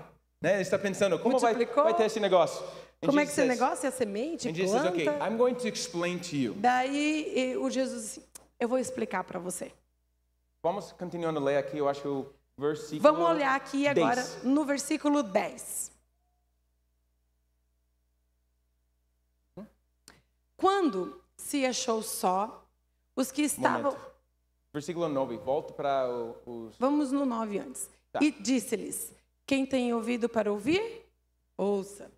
[0.41, 0.53] Né?
[0.53, 1.83] Ele está pensando, como vai, Multiplicou?
[1.83, 2.65] vai ter esse negócio?
[3.03, 5.11] And Como é que Jesus esse says- negócio é a semente, And Jesus says, planta?
[5.11, 6.55] okay, I'm going to explain to you.
[6.57, 8.21] Daí e, o Jesus, assim,
[8.61, 9.73] eu vou explicar para você.
[10.63, 14.43] Vamos continuando a ler aqui, eu acho que eu versículo Vamos olhar aqui agora 10.
[14.43, 15.91] no versículo 10.
[20.55, 22.63] Quando se achou só,
[23.15, 23.91] os que estavam.
[23.91, 24.11] Momento.
[24.73, 25.37] Versículo 9.
[25.37, 26.35] Volto para o-
[26.67, 26.75] os.
[26.77, 27.89] Vamos no 9 antes.
[28.11, 28.19] Tá.
[28.21, 29.11] E disse-lhes:
[29.45, 31.05] Quem tem ouvido para ouvir,
[31.57, 32.11] ouça.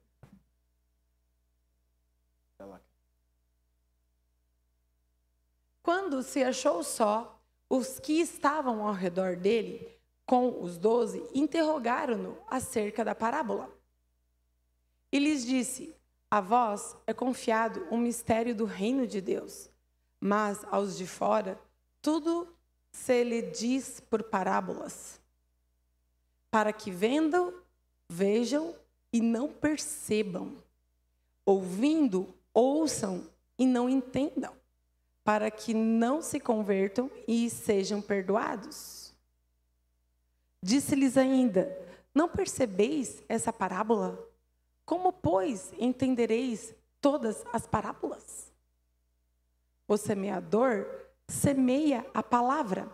[5.83, 7.37] Quando se achou só,
[7.69, 9.85] os que estavam ao redor dele,
[10.25, 13.69] com os doze, interrogaram-no acerca da parábola.
[15.11, 15.93] E lhes disse:
[16.31, 19.69] A vós é confiado o mistério do reino de Deus,
[20.19, 21.59] mas aos de fora
[22.01, 22.47] tudo
[22.91, 25.19] se lhe diz por parábolas,
[26.49, 27.53] para que vendam,
[28.07, 28.73] vejam
[29.11, 30.55] e não percebam,
[31.45, 34.53] ouvindo, ouçam e não entendam,
[35.23, 39.13] para que não se convertam e sejam perdoados.
[40.61, 41.75] Disse-lhes ainda:
[42.13, 44.19] Não percebeis essa parábola?
[44.85, 48.51] Como, pois, entendereis todas as parábolas?
[49.87, 50.85] O semeador
[51.27, 52.89] semeia a palavra.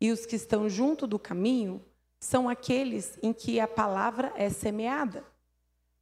[0.00, 1.82] E os que estão junto do caminho
[2.20, 5.24] são aqueles em que a palavra é semeada.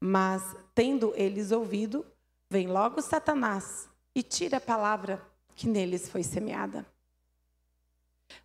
[0.01, 2.05] Mas, tendo eles ouvido,
[2.49, 5.21] vem logo Satanás e tira a palavra
[5.55, 6.87] que neles foi semeada.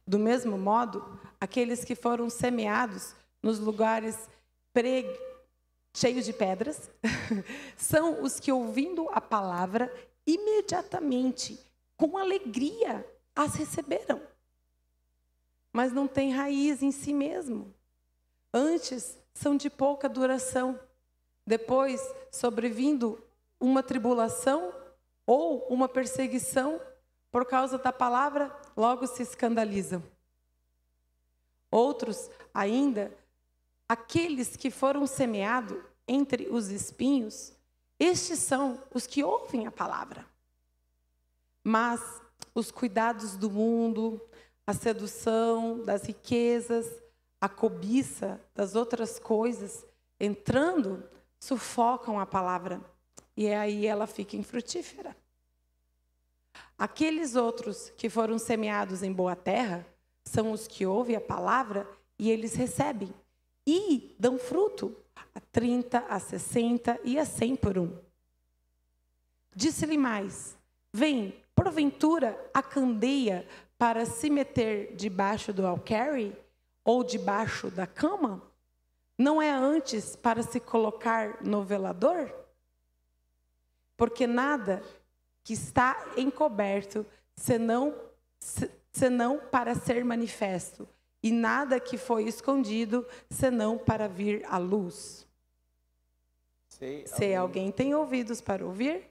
[0.06, 4.30] Do mesmo modo, aqueles que foram semeados nos lugares
[4.74, 5.06] pre...
[5.94, 6.90] cheios de pedras
[7.78, 9.92] são os que, ouvindo a palavra,
[10.26, 11.60] imediatamente,
[11.98, 14.22] com alegria, as receberam.
[15.72, 17.74] Mas não têm raiz em si mesmo.
[18.54, 20.80] Antes, são de pouca duração.
[21.46, 22.02] Depois,
[22.32, 23.22] sobrevindo
[23.60, 24.74] uma tribulação
[25.26, 26.80] ou uma perseguição
[27.32, 30.02] por causa da palavra, logo se escandalizam.
[31.70, 33.12] Outros, ainda,
[33.90, 37.54] aqueles que foram semeados entre os espinhos,
[38.00, 40.26] estes são os que ouvem a palavra.
[41.64, 42.02] Mas
[42.54, 44.22] os cuidados do mundo,
[44.66, 46.90] a sedução das riquezas,
[47.40, 49.86] a cobiça das outras coisas,
[50.20, 51.04] entrando,
[51.40, 52.82] sufocam a palavra.
[53.36, 55.16] E aí ela fica infrutífera.
[56.78, 59.86] Aqueles outros que foram semeados em boa terra
[60.24, 63.14] são os que ouvem a palavra e eles recebem
[63.66, 64.96] e dão fruto
[65.34, 67.98] a 30, a 60 e a 100 por um.
[69.56, 70.58] Disse-lhe mais:
[70.94, 76.36] Vem, porventura, a candeia para se meter debaixo do alqueire
[76.84, 78.42] ou debaixo da cama?
[79.18, 82.45] Não é antes para se colocar no velador?
[83.98, 84.82] Porque nada
[85.44, 87.06] que está encoberto,
[87.36, 87.94] senão,
[88.40, 90.88] se- senão para ser manifesto,
[91.22, 95.26] e nada que foi escondido, senão para vir à luz.
[96.70, 99.10] Say, Se alguém tem ouvidos para ouvir,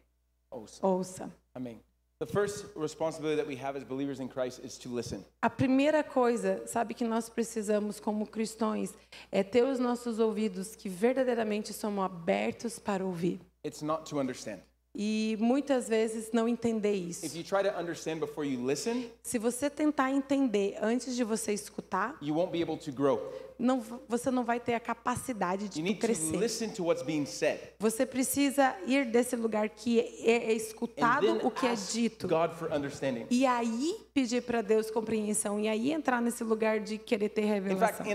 [0.51, 0.87] ouça.
[0.87, 1.33] ouça.
[1.55, 1.81] Amém.
[2.21, 5.25] The first responsibility that we have as believers in Christ is to listen.
[5.43, 8.95] A primeira coisa, sabe, que nós precisamos como cristãos
[9.33, 13.41] é ter os nossos ouvidos que verdadeiramente são abertos para ouvir.
[13.65, 14.61] It's not to understand.
[14.95, 17.27] E muitas vezes não entender isso.
[17.27, 21.53] If you try to understand before you listen, Se você tentar entender antes de você
[21.53, 23.21] escutar, you won't be able to grow.
[23.59, 26.37] não, você não vai ter a capacidade de crescer.
[26.37, 27.59] listen to what's being said.
[27.79, 32.29] Você precisa ir desse lugar que é, é escutado o que é dito.
[33.31, 35.59] E aí pedir para Deus compreensão.
[35.59, 38.07] E aí entrar nesse lugar de querer ter revelação.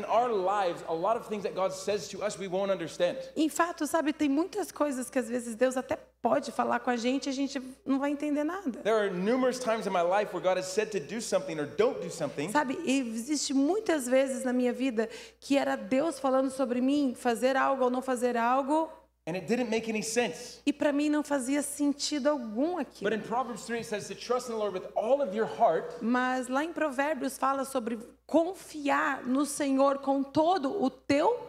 [3.36, 6.98] Em fato, sabe, tem muitas coisas que às vezes Deus até pode falar com a
[6.98, 8.80] gente a gente não vai entender nada.
[8.82, 11.66] There are numerous times in my life where God has said to do something or
[11.66, 16.82] don't do something, Sabe, existe muitas vezes na minha vida que era Deus falando sobre
[16.82, 18.90] mim, fazer algo ou não fazer algo,
[19.28, 20.60] and it didn't make any sense.
[20.66, 23.14] e para mim não fazia sentido algum But aquilo.
[23.16, 25.96] in Proverbs 3, it says to trust in the Lord with all of your heart
[26.02, 31.49] Mas lá em Provérbios fala sobre confiar no Senhor com todo o teu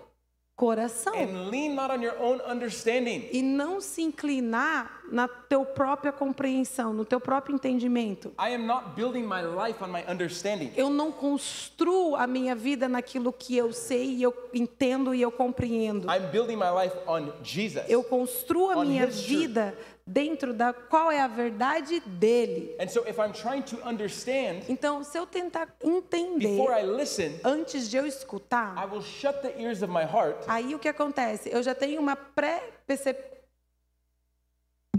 [0.60, 3.26] coração and lean not on your own understanding.
[3.32, 8.28] e não se inclinar na teu própria compreensão, no teu próprio entendimento.
[8.38, 10.70] I am not building my life on my understanding.
[10.76, 15.32] Eu não construo a minha vida naquilo que eu sei e eu entendo e eu
[15.32, 16.06] compreendo.
[16.08, 17.84] I'm building my life on Jesus.
[17.88, 22.76] Eu construo a minha vida dentro da qual é a verdade dele.
[22.80, 27.40] And so if I'm trying to understand, Então, se eu tentar entender before I listen,
[27.42, 30.88] antes de eu I escutar, will shut the ears of my heart aí o que
[30.88, 31.50] acontece?
[31.52, 33.39] Eu já tenho uma pré-percepção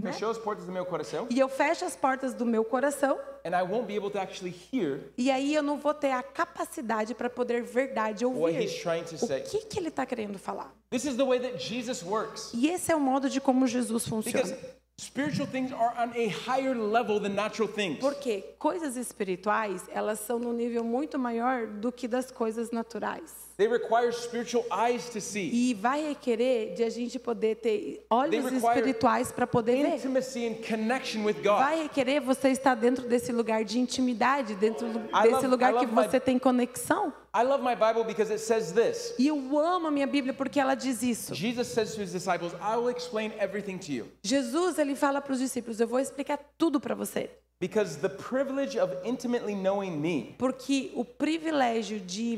[0.02, 0.12] né?
[0.12, 1.26] Fechou as portas do meu coração.
[1.30, 4.54] E eu fecho as portas do meu coração And I won't be able to actually
[4.72, 8.82] hear e aí eu não vou ter a capacidade para poder verdade what he's ouvir
[8.82, 9.40] trying to say.
[9.40, 10.72] o que, que ele está querendo falar.
[10.90, 12.52] This is the way that Jesus works.
[12.54, 14.42] E esse é o modo de como Jesus funciona.
[14.42, 14.56] Because
[14.98, 17.98] spiritual things are on a higher level than natural things.
[17.98, 23.32] Porque coisas espirituais, elas são num nível muito maior do que das coisas naturais.
[23.62, 28.44] They require spiritual eyes to see, E vai requerer de a gente poder ter olhos
[28.52, 29.94] espirituais para poder ver.
[29.94, 31.58] intimacy and connection with God.
[31.60, 35.86] Vai requerer você estar dentro desse lugar de intimidade, dentro I desse love- lugar que
[35.86, 37.12] love my- você tem conexão.
[37.32, 39.14] I love my Bible because it says this.
[39.16, 41.32] E eu amo a minha Bíblia porque ela diz isso.
[41.32, 44.08] Jesus says to his disciples, I will explain everything to you.
[44.24, 47.30] Jesus, ele fala para os discípulos, eu vou explicar tudo para você.
[47.60, 52.36] Because the privilege of intimately knowing me Porque o privilégio de,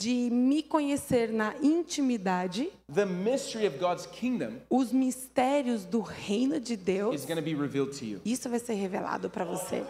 [0.00, 6.74] de me conhecer na intimidade, the mystery of God's kingdom os mistérios do reino de
[6.74, 8.20] Deus, is going to be revealed to you.
[8.24, 9.84] isso vai ser revelado para você.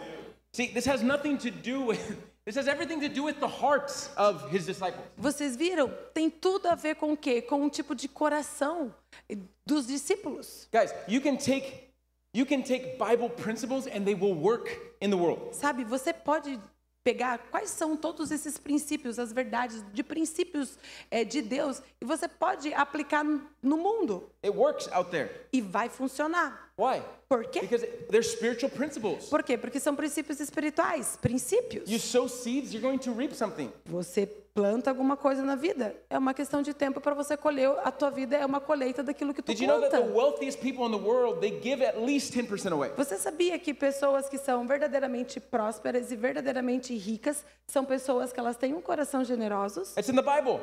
[0.53, 1.99] See, this has nothing to do with,
[2.43, 5.01] this has everything to do with the hearts of his disciples.
[5.17, 5.89] Vocês viram?
[6.13, 7.41] Tem tudo a ver com o quê?
[7.41, 8.93] Com um tipo de coração
[9.65, 10.67] dos discípulos.
[10.73, 11.89] Guys, you can take
[12.33, 14.69] you can take Bible principles and they will work
[14.99, 15.55] in the world.
[15.55, 16.59] Sabe, você pode
[17.03, 20.77] pegar quais são todos esses princípios, as verdades de princípios
[21.09, 25.29] eh, de Deus, e você pode aplicar no mundo It works out there.
[25.53, 26.71] e vai funcionar.
[26.77, 27.03] Why?
[27.29, 27.61] Por quê?
[27.61, 29.29] Because they're spiritual principles.
[29.29, 29.55] Por quê?
[29.55, 31.87] Porque são princípios espirituais, princípios.
[31.89, 33.71] You sow seeds, you're going to reap something.
[33.85, 37.69] Você planta alguma coisa na vida, é uma questão de tempo para você colher.
[37.83, 40.13] A tua vida é uma colheita daquilo que tu Did you know that the planta.
[40.17, 42.91] wealthiest people in the world, they give at least 10% away?
[42.97, 48.57] Você sabia que pessoas que são verdadeiramente prósperas e verdadeiramente ricas são pessoas que elas
[48.57, 49.95] têm um coração generosos?
[49.95, 50.59] It's in the Bible.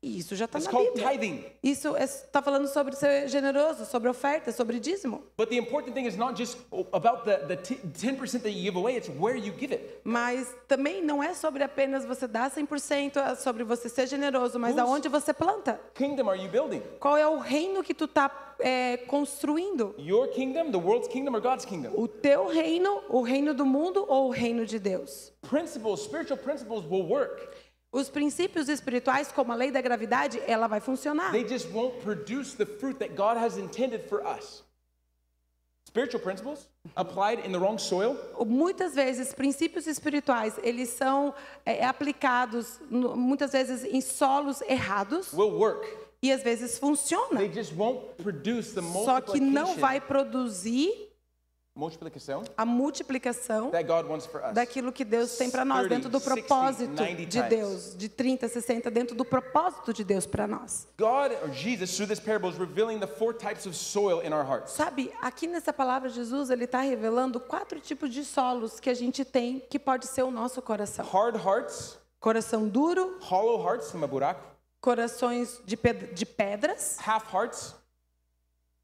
[0.00, 1.10] E isso já está na Bíblia.
[1.10, 1.44] tithing.
[1.60, 5.24] Isso está falando sobre ser generoso, sobre oferta, sobre dízimo.
[5.36, 6.56] But the important thing is not just
[6.92, 9.98] about the, the t- 10% that you give away, it's where you give it.
[10.04, 14.76] Mas também não é sobre apenas você dar 100%, é sobre você ser generoso, mas
[14.76, 15.80] Who's- aonde você planta.
[15.94, 16.80] Kingdom are you building?
[17.00, 18.30] Qual é o reino que tu está
[19.08, 19.94] construindo?
[19.98, 21.90] Your kingdom, the world's kingdom, or God's kingdom?
[21.96, 25.32] O teu reino, o reino do mundo ou o reino de Deus?
[25.42, 27.40] Principles, spiritual principles will work.
[27.90, 31.32] Os princípios espirituais, como a lei da gravidade, ela vai funcionar.
[31.32, 34.62] They just won't produce the fruit that God has intended for us.
[35.86, 41.32] Spiritual principles applied in the wrong soil Muitas vezes, princípios espirituais, eles são
[41.64, 45.88] é, aplicados, no- muitas vezes, em solos errados will work.
[46.22, 47.38] e às vezes funciona.
[47.40, 51.07] They just won't produce the Só que não vai produzir
[51.78, 53.70] multiplication a multiplicação
[54.52, 57.42] daquilo que Deus tem para nós, 30, dentro do 60, propósito 90 de.
[57.42, 60.88] Deus, de 30, 60, dentro do propósito de Deus para nós.
[60.98, 64.44] God or Jesus through this parable is revealing the four types of soil in our
[64.44, 64.72] hearts.
[64.72, 69.24] Sabe, aqui nessa palavra, Jesus ele está revelando quatro tipos de solos que a gente
[69.24, 74.42] tem que pode ser o nosso coração: Hard hearts, coração duro, hollow hearts, uma buraco,
[74.80, 77.74] corações de, ped- de pedras, half hearts,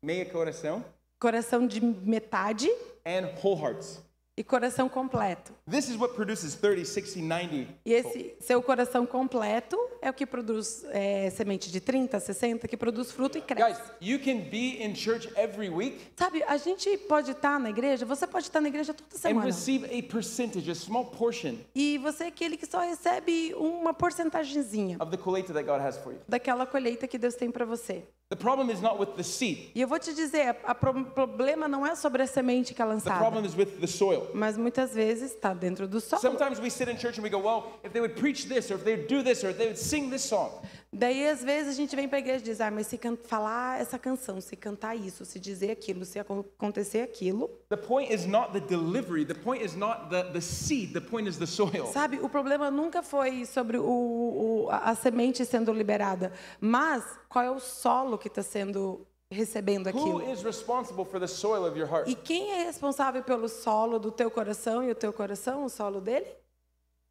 [0.00, 0.84] meia coração,
[1.28, 2.68] coração de metade
[3.06, 3.98] and whole hearts.
[4.36, 5.52] e coração completo.
[5.70, 7.68] This is what produces 30, 60, 90.
[7.86, 12.76] E esse seu coração completo é o que produz é, semente de 30, 60, que
[12.76, 13.82] produz fruto e Guys, cresce.
[14.02, 18.26] you can be in church every week Sabe, a gente pode estar na igreja, você
[18.26, 19.46] pode estar na igreja toda and semana.
[19.46, 24.98] receive a percentage, a small portion E você é aquele que só recebe uma porcentagemzinha
[25.00, 26.18] of the collecta that God has for you.
[26.28, 28.02] daquela colheita que Deus tem para você.
[28.30, 29.70] The problem is not with the seed.
[29.74, 32.90] E eu vou te dizer, o problema não é sobre a semente que é The
[32.92, 34.28] lançada, problem is with the soil.
[34.32, 36.22] mas muitas vezes está dentro do solo.
[36.22, 38.76] Sometimes we sit in church and we go, well, if they would preach this, or
[38.76, 40.50] if they would do this, or if they would sing this song.
[40.96, 43.80] Daí, às vezes, a gente vem para a igreja e diz, ah, mas se falar
[43.80, 47.48] essa canção, se cantar isso, se dizer aquilo, se acon- acontecer aquilo.
[47.68, 51.28] The point is not the delivery, the point is not the, the seed, the point
[51.28, 51.86] is the soil.
[51.92, 57.50] Sabe, o problema nunca foi sobre o, o- a semente sendo liberada, mas qual é
[57.50, 60.32] o solo que está sendo recebendo Who aquilo.
[60.32, 62.08] is responsible for the soil of your heart?
[62.08, 66.00] E quem é responsável pelo solo do teu coração e o teu coração, o solo
[66.00, 66.26] dele?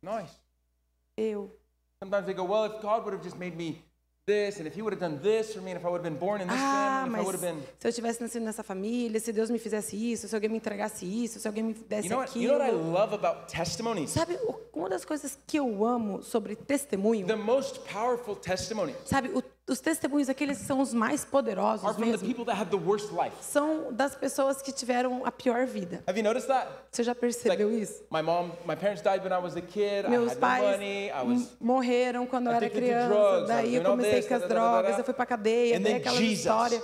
[0.02, 0.38] Nice.
[1.17, 1.52] Eu.
[2.04, 3.82] Sometimes they go, well, if God would have just made me
[4.28, 6.10] this, and if He would have done this for me, and if I would have
[6.12, 7.63] been born in this Ah, family, if I would have been.
[7.80, 11.06] se eu tivesse nascido nessa família, se Deus me fizesse isso, se alguém me entregasse
[11.06, 12.38] isso, se alguém me desse You know what?
[12.38, 12.92] You know what I aquilo.
[12.92, 14.10] love about testimonies?
[14.10, 14.38] Sabe,
[14.73, 19.80] uma das coisas que eu amo sobre testemunho, The most powerful testimony sabe, o os
[19.80, 23.32] testemunhos, aqueles que são os mais poderosos mesmo, people that have the worst life.
[23.42, 26.04] são das pessoas que tiveram a pior vida.
[26.06, 26.68] Have you noticed that?
[26.92, 28.04] Você já It's like, percebeu isso?
[28.12, 30.06] my mom, my parents died when I was a kid.
[30.06, 31.08] I Meus pais money.
[31.10, 34.98] I was morreram quando eu era criança, drugs, daí eu comecei this, com as drogas,
[34.98, 36.40] eu fui pra cadeia, daí aquela Jesus.
[36.40, 36.84] história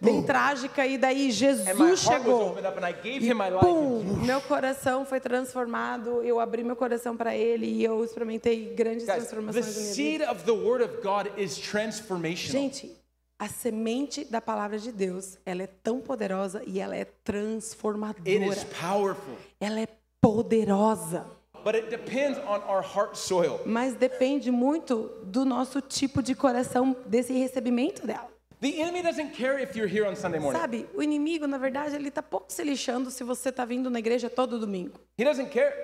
[0.00, 2.56] bem trágica, e daí Jesus chegou.
[3.04, 8.74] E pum, meu coração foi transformado, eu abri meu coração para ele e eu experimentei
[8.74, 12.62] grandes Guys, the transformações minha seed of the word of God is transformational.
[12.62, 12.96] Gente,
[13.38, 17.16] a semente da palavra de Deus, ela é tão poderosa e ela é It is
[17.24, 18.66] transformadora.
[18.80, 19.34] powerful.
[19.60, 19.88] Ela é
[20.20, 21.26] poderosa.
[21.64, 23.60] But it depends on our heart soil.
[23.66, 28.35] Mas depende muito do nosso tipo de coração, desse recebimento dela.
[28.60, 30.58] The enemy doesn't care if you're here on Sunday morning.
[30.60, 33.98] Sabe, o inimigo, na verdade, ele tá pouco se lixando se você tá vindo na
[33.98, 34.98] igreja todo domingo.
[35.18, 35.74] He doesn't care.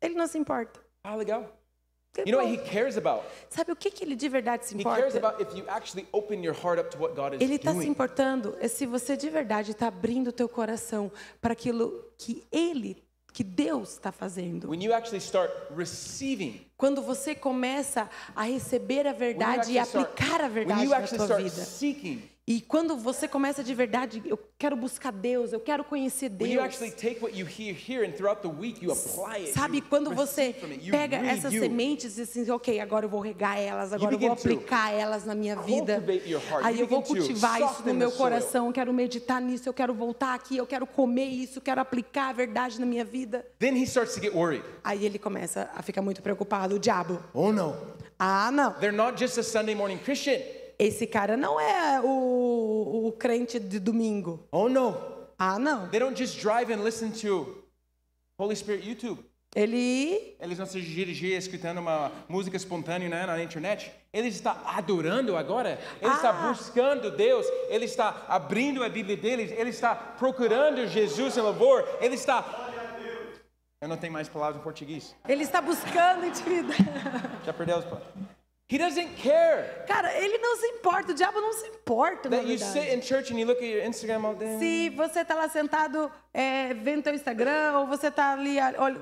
[0.00, 0.80] Ele não se importa.
[1.04, 1.46] Ah, legal.
[2.26, 3.22] You know what he cares about?
[3.48, 5.36] Sabe o que, que ele de verdade se He cares importa?
[5.36, 7.76] about if you actually open your heart up to what God is Ele está se
[7.78, 7.88] doing.
[7.88, 13.02] importando é se você de verdade está abrindo o teu coração para aquilo que ele,
[13.32, 14.68] que Deus está fazendo.
[14.68, 20.48] When you actually start receiving, Quando você começa a receber a verdade e aplicar a
[20.48, 22.31] verdade na start vida.
[22.44, 26.74] E quando você começa de verdade, eu quero buscar Deus, eu quero conhecer Deus.
[29.54, 30.52] Sabe quando você
[30.90, 34.92] pega essas sementes e assim, ok, agora eu vou regar elas, agora eu vou aplicar
[34.92, 36.02] elas na minha vida.
[36.64, 40.34] Aí eu vou cultivar isso no meu coração, eu quero meditar nisso, eu quero voltar
[40.34, 43.46] aqui, eu quero comer isso, eu quero aplicar a verdade na minha vida.
[43.60, 44.64] Then he starts to get worried.
[44.82, 47.22] Aí ele começa a ficar muito preocupado, o diabo.
[47.32, 47.76] Oh no.
[48.18, 48.72] Ah, não.
[48.74, 50.40] They're not just a Sunday morning Christian.
[50.82, 54.48] Esse cara não é o, o crente de domingo.
[54.50, 54.96] Oh no.
[55.38, 55.88] Ah, não.
[55.88, 57.62] They don't just drive and listen to
[58.36, 59.24] Holy Spirit YouTube.
[59.54, 63.92] Ele Eles não se dirigir escutando uma música espontânea né, na internet.
[64.12, 65.78] Ele está adorando agora.
[66.00, 66.48] Ele está Ah.
[66.48, 67.46] buscando Deus.
[67.68, 69.54] Ele está abrindo a Bíblia dele.
[69.56, 71.86] Ele está procurando Jesus em louvor.
[72.00, 72.44] Ele está.
[73.80, 75.14] Eu não tenho mais palavras em português.
[75.28, 76.84] Ele está buscando intimidade.
[77.46, 78.41] Já perdeu as palavras.
[78.72, 82.48] He doesn't care Cara, ele não se importa, o diabo não se importa, na that
[82.50, 82.72] you verdade.
[82.72, 84.58] sit in church and you look at your Instagram all day.
[84.58, 88.56] Se você está lá sentado é, vendo teu Instagram, ou você está ali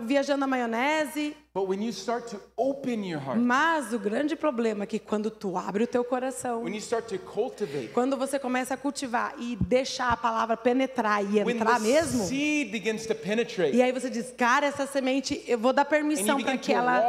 [0.04, 1.36] viajando na maionese.
[1.52, 5.30] But when you start to open your heart, Mas o grande problema é que quando
[5.30, 9.34] tu abre o teu coração, when you start to cultivate, quando você começa a cultivar
[9.36, 15.42] e deixar a palavra penetrar e entrar mesmo, e aí você diz, cara, essa semente,
[15.46, 17.02] eu vou dar permissão para que ela,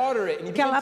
[0.53, 0.81] que ela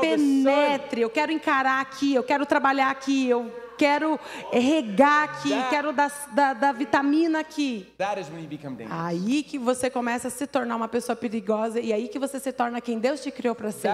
[0.00, 1.02] penetre.
[1.02, 4.18] Eu quero encarar aqui, eu quero trabalhar aqui, eu quero
[4.52, 7.92] regar aqui, That- quero dar, dar, dar vitamina aqui.
[7.98, 9.00] that is when you become dangerous.
[9.04, 12.52] Aí que você começa a se tornar uma pessoa perigosa e aí que você se
[12.52, 13.88] torna quem Deus te criou para ser.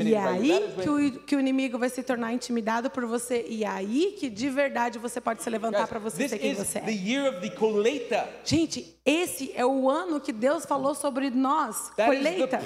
[0.00, 3.44] E aí que o, que o inimigo vai se tornar intimidado por você.
[3.48, 6.90] E aí que de verdade você pode se levantar para você ser quem você the
[6.90, 6.94] é.
[6.94, 8.28] year of the colheita.
[8.44, 11.90] Gente, esse é o ano que Deus falou sobre nós.
[11.96, 12.58] Colheita.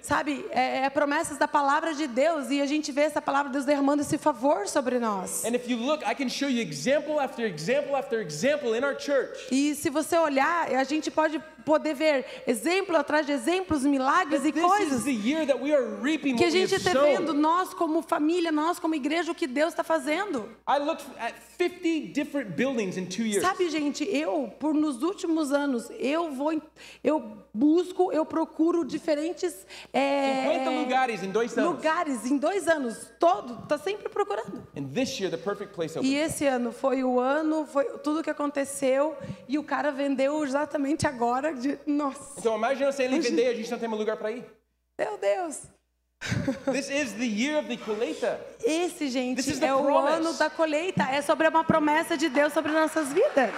[0.00, 3.54] Sabe, é, é promessas da palavra de Deus e a gente vê essa palavra de
[3.54, 5.42] Deus derramando esse favor sobre nós.
[9.50, 14.52] E se você olhar, a gente pode poder ver exemplo atrás de exemplos, milagres e
[14.52, 19.70] coisas que a gente está vendo, nós como família, nós como igreja, o que Deus
[19.70, 20.48] está fazendo.
[20.68, 23.39] I looked at 50 different buildings in two years.
[23.40, 26.60] Sabe, gente, eu, por nos últimos anos, eu vou,
[27.02, 31.70] eu busco, eu procuro diferentes é, 50 lugares em dois anos.
[31.72, 34.66] lugares em dois anos, todo, tá sempre procurando.
[34.76, 36.12] And this year, the perfect place opened.
[36.12, 39.16] E esse ano foi o ano, foi tudo que aconteceu
[39.48, 41.52] e o cara vendeu exatamente agora.
[41.54, 44.44] De, nossa, Então imagina se ele vender a gente não tem um lugar para ir.
[44.98, 45.62] meu Deus.
[46.70, 48.38] This is the year of the colheita.
[48.62, 50.16] Esse, gente, This is the é o promise.
[50.16, 51.02] ano da colheita.
[51.04, 53.52] É sobre uma promessa de Deus sobre nossas vidas.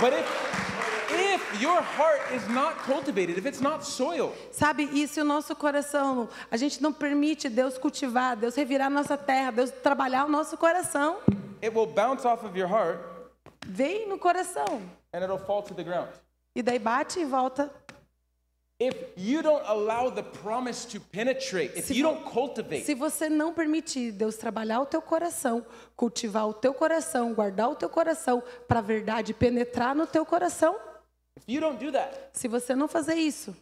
[0.00, 0.26] But if,
[1.12, 5.54] if your heart is not cultivated, if it's not soil, Sabe, e se o nosso
[5.54, 10.56] coração, a gente não permite Deus cultivar, Deus revirar nossa terra, Deus trabalhar o nosso
[10.56, 11.18] coração,
[11.62, 12.98] it will bounce off of your heart
[13.66, 14.82] vem no coração.
[15.12, 16.08] and it'll fall to the ground.
[16.56, 17.70] E daí bate e volta.
[18.84, 23.28] If you don't allow the promise to penetrate, if Se you don't cultivate, Se você
[23.28, 25.64] não permitir Deus trabalhar o teu coração,
[25.94, 30.74] cultivar o teu coração, guardar o teu coração, para a verdade penetrar no teu coração,
[31.36, 33.54] if you don't do that, se você não fazer isso,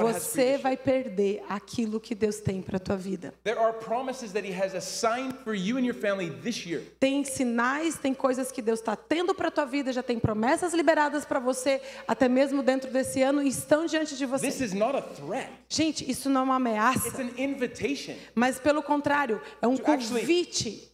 [0.00, 3.32] você vai perder aquilo que Deus tem para tua vida.
[3.44, 6.82] There are promises that He has assigned for you and your family this year.
[6.98, 11.24] Tem sinais, tem coisas que Deus está tendo para tua vida, já tem promessas liberadas
[11.24, 14.64] para você, até mesmo dentro desse ano, e estão diante de This você.
[14.64, 15.50] is not a threat.
[15.68, 18.14] Gente, isso não é uma It's ameaça, an invitation.
[18.34, 20.90] mas pelo contrário, é um convite.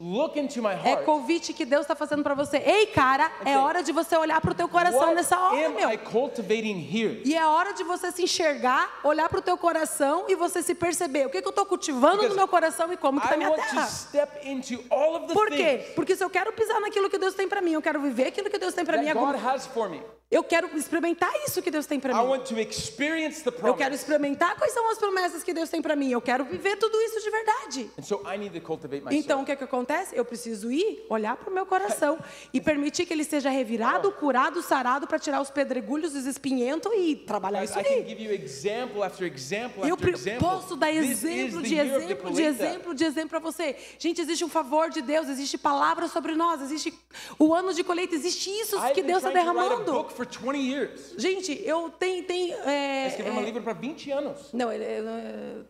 [0.85, 2.59] É convite que Deus está fazendo para você.
[2.59, 5.89] Ei, cara, é hora de você olhar para o teu coração nessa hora, meu.
[7.25, 10.75] E é hora de você se enxergar, olhar para o teu coração e você se
[10.75, 11.27] perceber.
[11.27, 13.51] O que, que eu estou cultivando no Because meu coração e como que está minha
[13.51, 13.83] terra.
[15.35, 15.93] Por quê?
[15.95, 18.51] Porque se eu quero pisar naquilo que Deus tem para mim, eu quero viver aquilo
[18.51, 19.39] que Deus tem para mim, agora,
[20.29, 22.19] Eu quero experimentar isso que Deus tem para mim.
[23.63, 26.11] Eu quero experimentar quais são as promessas que Deus tem para mim.
[26.11, 27.91] Eu quero viver tudo isso de verdade.
[28.03, 28.21] So
[29.13, 30.17] Então, o que, é que acontece?
[30.17, 32.19] Eu preciso ir, olhar para o meu coração
[32.53, 37.15] e permitir que ele seja revirado, curado, sarado para tirar os pedregulhos, os espinhentos e
[37.15, 38.09] trabalhar isso I can aí.
[38.09, 43.05] give you example after example Eu after posso dar exemplo de exemplo, de exemplo, de
[43.05, 43.77] exemplo para você.
[43.97, 46.93] Gente, existe um favor de Deus, existe palavra sobre nós, existe
[47.39, 50.16] o ano de colheita, existe isso que Deus está derramando.
[50.17, 51.15] For 20 years.
[51.19, 52.25] Gente, eu tenho.
[52.25, 54.53] tenho é, Escrevi um é, livro para 20 anos.
[54.53, 55.01] não, ele é,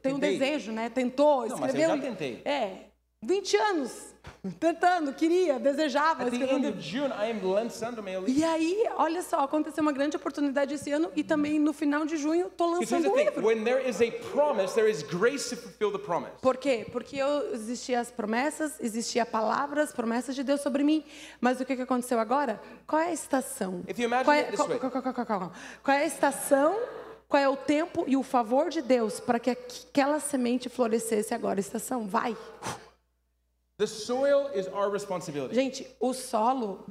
[0.03, 0.89] tem um desejo, né?
[0.89, 1.91] Tentou, Não, mas escreveu.
[1.91, 2.43] eu já tentei.
[2.45, 2.87] É,
[3.23, 4.15] 20 anos.
[4.61, 6.79] Tentando, queria, desejava, At the escrever end livro.
[6.79, 8.41] of June, I am lançando meu livro.
[8.41, 12.17] E aí, olha só, aconteceu uma grande oportunidade esse ano e também no final de
[12.17, 13.45] junho estou lançando thing, livro.
[13.45, 16.33] when there is a promise, there is grace to fulfill the promise.
[16.41, 16.87] Por quê?
[16.93, 21.05] Porque eu existia as promessas, existia palavras, promessas de Deus sobre mim.
[21.41, 22.61] Mas o que, que aconteceu agora?
[22.87, 23.83] Qual é a estação?
[23.89, 24.79] If you imagine Qual é, it this qual- way.
[24.79, 25.53] qual- qual- qual- qual-
[25.83, 26.79] qual é a estação?
[27.29, 31.59] Qual é o tempo e o favor de Deus para que aquela semente florescesse agora?
[31.59, 32.37] Estação, vai.
[33.79, 35.55] The soil is our responsibility.
[35.55, 36.87] Gente, o solo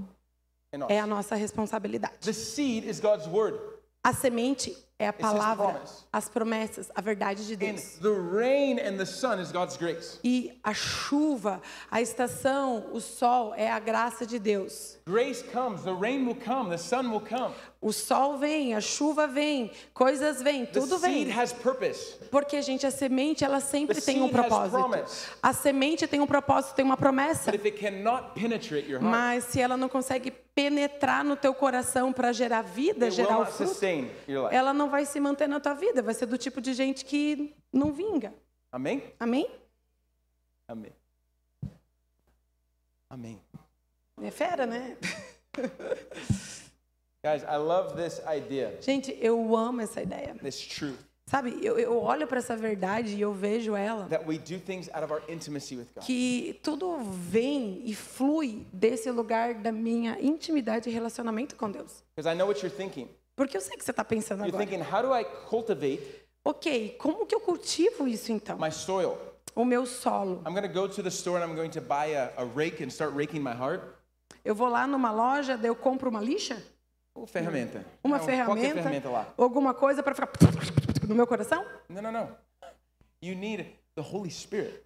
[0.87, 2.13] é a nossa responsabilidade.
[2.21, 3.59] The seed is God's word.
[4.03, 5.81] A semente é a palavra,
[6.11, 7.97] as promessas, a verdade de Deus.
[8.01, 10.19] the rain and the sun is God's grace.
[10.23, 14.97] E a chuva, a estação, o sol é a graça de Deus.
[15.05, 17.53] Grace comes, the rain will come, the sun will come.
[17.81, 21.29] O sol vem, a chuva vem, coisas vêm, tudo vem.
[21.29, 22.17] has purpose.
[22.31, 25.37] Porque, gente, a semente, ela sempre The tem um propósito.
[25.43, 27.51] A semente tem um propósito, tem uma promessa.
[27.51, 31.53] But if it cannot penetrate your heart, Mas se ela não consegue penetrar no teu
[31.53, 33.77] coração para gerar vida, gerar o fruto,
[34.49, 36.01] ela não vai se manter na tua vida.
[36.01, 38.33] Vai ser do tipo de gente que não vinga.
[38.71, 39.03] Amém?
[39.19, 39.49] Amém?
[40.67, 40.91] Amém.
[43.09, 43.39] Amém.
[44.21, 44.97] É fera, né?
[47.23, 50.35] Guys, I love this idea, Gente, eu amo essa ideia.
[50.43, 54.07] this truth, Sabe, eu, eu olho para essa verdade e eu vejo ela.
[54.09, 56.03] that we do things out of our intimacy with God.
[56.05, 62.03] que tudo vem e flui desse lugar da minha intimidade e relacionamento com Deus.
[62.15, 63.09] Because I know what you're thinking.
[63.35, 64.65] Porque eu sei que você está pensando You're agora.
[64.65, 66.01] thinking, how do I cultivate
[66.43, 68.57] Ok, como que eu cultivo isso então?
[68.57, 69.17] my soil?
[69.55, 70.41] O meu solo.
[70.45, 72.83] I'm going to go to the store and I'm going to buy a, a rake
[72.83, 73.81] and start raking my heart.
[74.43, 76.61] Eu vou lá numa loja, daí eu compro uma lixa,
[77.15, 77.83] Ou ferramenta.
[78.03, 79.33] uma Não, ferramenta, Qualquer ferramenta lá.
[79.37, 80.29] alguma coisa para ficar
[81.07, 81.65] no meu coração?
[81.89, 82.29] No, no, no.
[83.21, 83.65] You need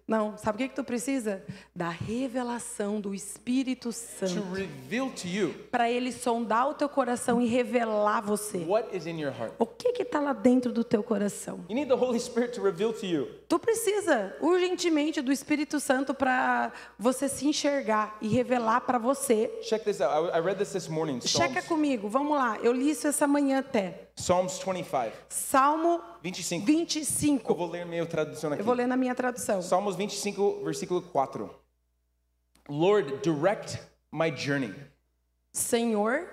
[0.06, 1.42] Não, sabe o que que tu precisa?
[1.74, 4.52] Da revelação do Espírito to Santo.
[4.52, 8.58] reveal to you Para ele sondar o teu coração e revelar você.
[8.58, 9.52] what is in your heart.
[9.58, 11.64] O que que está lá dentro do teu coração?
[11.68, 13.26] You need the Holy Spirit to reveal to you.
[13.48, 19.48] Tu precisa urgentemente do Espírito Santo para você se enxergar e revelar para você.
[19.62, 20.30] Check this out.
[20.32, 21.20] I, read this this morning.
[21.20, 22.58] Checa comigo, vamos lá.
[22.62, 24.09] Eu li isso essa manhã até.
[24.20, 26.62] Psalms 25, Salmo 25.
[26.62, 27.54] Eu 25.
[27.54, 28.60] vou ler minha tradução aqui.
[28.60, 29.62] Eu vou ler na minha tradução.
[29.62, 31.48] Salmos 25, versículo 4.
[32.68, 33.80] Lord, direct
[34.12, 34.74] my journey
[35.52, 36.28] Senhor,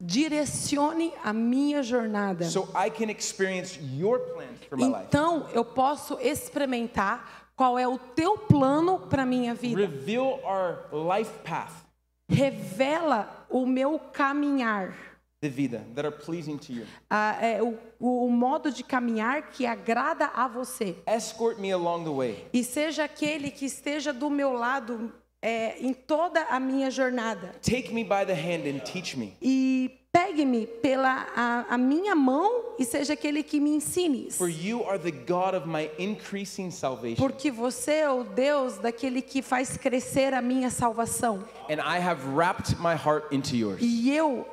[0.00, 2.46] direcione a minha jornada.
[2.46, 5.04] so I can experience your plans for my life.
[5.08, 9.80] Então eu posso experimentar qual é o teu plano para minha vida.
[9.80, 11.84] Reveal our life path,
[12.28, 15.15] Revela o meu caminhar.
[15.42, 16.86] De vida, that are pleasing to you.
[17.10, 20.96] Ah, é, o, o modo de caminhar que agrada a você.
[21.06, 22.46] Escort me along the way.
[22.52, 25.12] E seja aquele que esteja do meu lado
[25.42, 27.54] é, em toda a minha jornada.
[27.60, 29.36] Take me by the hand and teach me.
[29.42, 34.30] E pegue-me pela a, a minha mão e seja aquele que me ensine.
[34.30, 37.16] For you are the God of my increasing salvation.
[37.16, 41.44] Porque você é o Deus daquele que faz crescer a minha salvação.
[41.68, 43.78] And I have wrapped my heart into yours.
[43.82, 44.46] E eu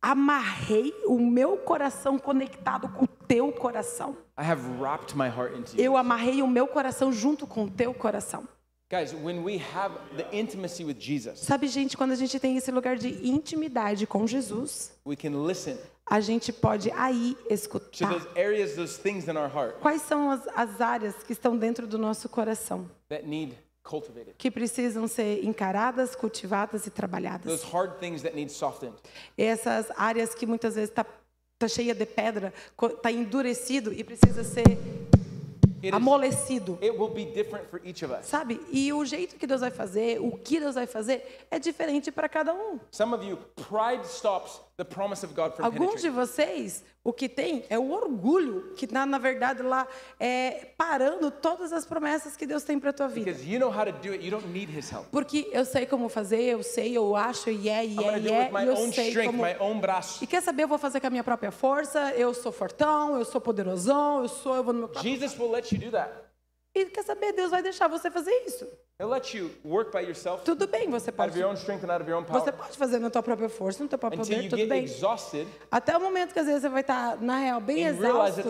[0.00, 4.16] amarrei o meu coração conectado com o teu coração.
[4.38, 5.82] I have wrapped my heart into you.
[5.82, 8.46] Eu amarrei o meu coração junto com o teu coração.
[8.90, 12.70] Guys, when we have the intimacy with Jesus, Sabe, gente, quando a gente tem esse
[12.70, 15.76] lugar de intimidade com Jesus, we can listen
[16.10, 18.08] a gente pode aí escutar.
[18.08, 21.86] those areas, those things in our heart Quais são as, as áreas que estão dentro
[21.86, 23.54] do nosso coração that need.
[24.36, 27.44] Que precisam ser encaradas, cultivadas e trabalhadas?
[27.60, 28.94] Those hard things that need softened.
[29.36, 31.04] Essas áreas que muitas vezes está
[31.58, 34.78] tá cheia de pedra, está endurecido e precisa ser
[35.80, 36.76] It, is, amolecido.
[36.82, 38.26] it will be different for each of us.
[38.26, 38.60] Sabe?
[38.72, 42.28] E o jeito que Deus vai fazer, o que Deus vai fazer, é diferente para
[42.28, 42.80] cada um.
[42.90, 47.28] Some of you, pride stops the promise of God from Alguns de vocês, o que
[47.28, 49.86] tem é o orgulho, que na, na verdade lá
[50.18, 53.30] é parando todas as promessas que Deus tem para a tua vida.
[53.30, 55.06] You know how to do it, you don't need His help.
[55.10, 58.50] Porque eu sei como fazer, eu sei, eu acho, e é, e é, e é,
[58.50, 59.42] e eu sei strength, como...
[60.20, 63.24] E quer saber, eu vou fazer com a minha própria força, eu sou fortão, eu
[63.24, 65.12] sou poderosão, eu sou, eu vou no meu próprio...
[65.12, 66.12] Jesus will let you do that.
[66.74, 68.66] E quer saber, Deus vai deixar você fazer isso.
[69.00, 71.40] He'll let you work by yourself Tudo bem, você pode...
[71.40, 74.86] Você pode fazer na tua própria força, no teu próprio poder, tudo bem.
[75.70, 78.40] Até o momento que às vezes você vai estar, na real, bem exausto.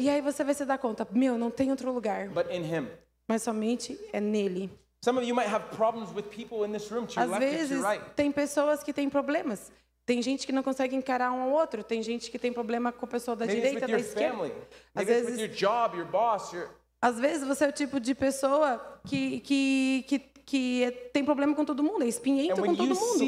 [0.00, 2.88] E aí você vai se dar conta, meu, não tem outro lugar, but in Him.
[3.28, 4.68] mas somente é nele.
[5.04, 7.80] Some of you might have problems with people in this room to your Às vezes
[8.16, 9.70] tem pessoas que têm problemas.
[10.04, 11.84] Tem gente que não consegue encarar um ao outro.
[11.84, 14.50] Tem gente que tem problema com a pessoa da direita, da esquerda.
[14.92, 15.38] Às vezes,
[17.00, 21.54] às vezes você é o tipo de pessoa que, que, que, que é- tem problema
[21.54, 23.18] com todo mundo, é espinhento com todo mundo.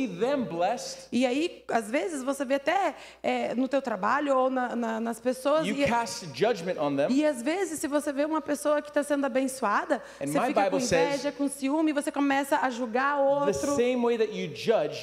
[0.45, 5.01] blessed, E aí, às vezes, você vê até é, no teu trabalho ou na- na-
[5.01, 5.65] nas pessoas.
[5.67, 7.07] E, cast judgment on them.
[7.11, 10.65] e às vezes, se você vê uma pessoa que está sendo abençoada, And você fica
[10.65, 13.47] com Bible says- inveja, com ciúme, você começa a julgar outro.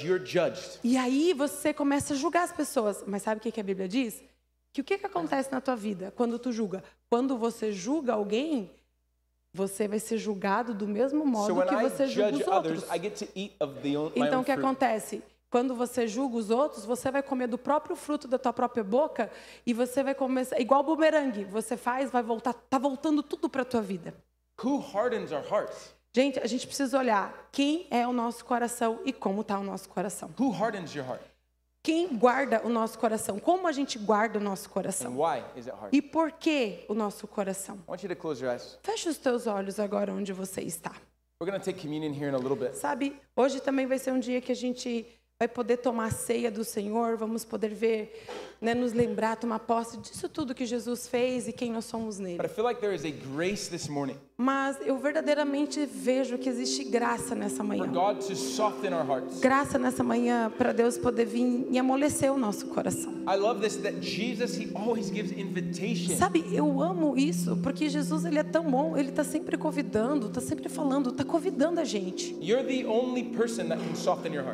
[0.05, 0.79] you judge.
[0.83, 3.03] E aí você começa a julgar as pessoas.
[3.07, 4.21] Mas sabe o que que a Bíblia diz?
[4.71, 6.83] Que o que, que acontece na tua vida quando tu julga?
[7.09, 8.71] Quando você julga alguém,
[9.53, 12.83] você vai ser julgado do mesmo modo So que I você julga os outros.
[12.83, 14.65] own, Então o que fruit.
[14.65, 15.23] acontece?
[15.49, 19.31] Quando você julga os outros, você vai comer do próprio fruto da tua própria boca
[19.65, 21.43] e você vai começar igual bumerangue.
[21.45, 24.13] Você faz, vai voltar, tá voltando tudo para tua vida.
[24.63, 25.95] Who hardens our hearts?
[26.13, 29.89] Gente, a gente precisa olhar quem é o nosso coração e como está o nosso
[29.89, 30.29] coração.
[30.39, 31.21] Who hardens your heart?
[31.81, 33.39] Quem guarda o nosso coração?
[33.39, 35.15] Como a gente guarda o nosso coração?
[35.91, 37.79] E por que o nosso coração?
[38.83, 40.93] Feche os teus olhos agora onde você está.
[42.73, 45.05] Sabe, hoje também vai ser um dia que a gente
[45.41, 48.27] vai poder tomar a ceia do Senhor, vamos poder ver,
[48.59, 52.27] né, nos lembrar, tomar posse disso tudo que Jesus fez e quem nós somos But
[52.27, 52.49] I nele.
[52.49, 57.35] feel like there is a grace this morning Mas eu verdadeiramente vejo que existe graça
[57.35, 57.83] nessa manhã.
[59.41, 63.13] Graça nessa manhã para Deus poder vir e amolecer o nosso coração.
[66.15, 70.39] Sabe, eu amo isso, porque Jesus ele é tão bom, ele está sempre convidando, está
[70.39, 72.37] sempre falando, está convidando a gente.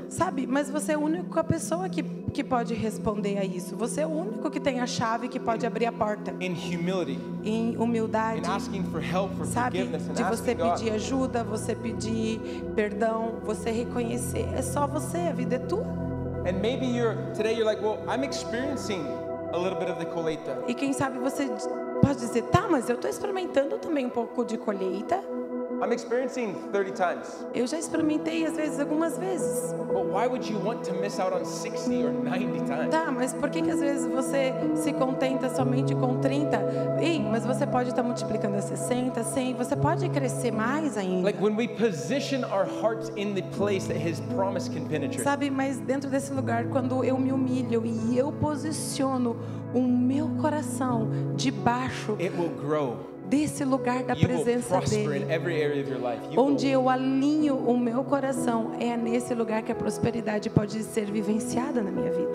[0.10, 2.02] Sabe, mas você é a única pessoa que,
[2.34, 3.76] que pode responder a isso.
[3.76, 6.36] Você é o único que tem a chave que pode abrir a porta.
[7.44, 8.42] Em humildade,
[9.14, 9.75] help, for sabe?
[10.14, 12.40] De você pedir ajuda, você pedir
[12.76, 14.48] perdão, você reconhecer.
[14.56, 15.86] É só você, a vida é tua.
[16.48, 19.02] And maybe you're today you're like, well, I'm experiencing
[19.52, 20.06] a little bit of the.
[20.68, 21.48] E quem sabe você
[22.02, 25.20] pode dizer, tá, mas eu estou experimentando também um pouco de colheita.
[25.82, 27.46] I'm experiencing 30 times.
[27.54, 29.74] Eu já experimentei às vezes, algumas vezes.
[29.74, 32.90] But why would you want to miss out on 60 or 90 times?
[32.90, 36.98] Tá, mas por que, que às vezes você se contenta somente com 30?
[37.02, 41.26] Ei, mas você pode estar multiplicando a 60, 100, você pode crescer mais ainda.
[41.26, 45.24] Like when we position our hearts in the place that His promise can penetrate.
[45.24, 49.36] Sabe, mas dentro desse lugar, quando eu me humilho e eu posiciono
[49.74, 53.15] o meu coração debaixo It will grow.
[53.30, 55.26] Desse lugar da presença dele,
[56.38, 61.82] onde eu alinho o meu coração, é nesse lugar que a prosperidade pode ser vivenciada
[61.82, 62.32] na minha vida.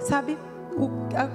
[0.00, 0.38] Sabe,
[0.76, 0.88] o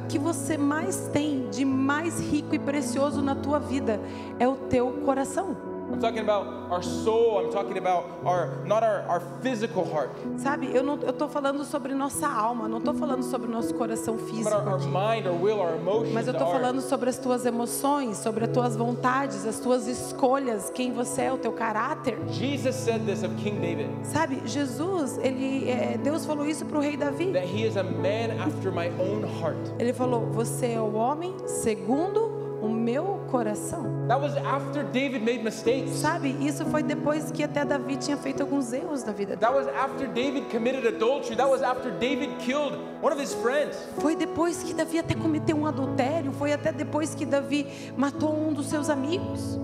[0.07, 3.99] que você mais tem de mais rico e precioso na tua vida
[4.39, 5.72] é o teu coração.
[5.93, 7.39] I'm talking about our soul.
[7.45, 11.63] I'm talking about our not our, our physical heart, Sabe, eu não eu tô falando
[11.63, 14.49] sobre nossa alma, não tô falando sobre nosso coração but físico.
[14.55, 16.13] our, our mind, our will, our emotions.
[16.13, 19.87] Mas eu tô our- falando sobre as tuas emoções, sobre as tuas vontades, as tuas
[19.87, 22.17] escolhas, quem você é, o teu caráter.
[22.29, 26.81] Jesus said this of King David Sabe, Jesus, ele, é, Deus falou isso para o
[26.81, 27.31] rei Davi.
[27.33, 29.57] that he is a man after my own heart.
[29.77, 32.32] Ele falou: Você é o homem segundo
[32.63, 33.83] o meu coração.
[34.07, 35.91] That was after David made mistakes.
[35.95, 39.41] Sabe, isso foi depois que até Davi tinha feito alguns erros na vida dele.
[39.41, 41.35] That was after David committed adultery.
[41.35, 43.77] That was after David killed one of his friends.
[43.99, 48.53] Foi depois que Davi até cometeu um adultério, foi até depois que Davi matou um
[48.53, 49.59] dos seus amigos.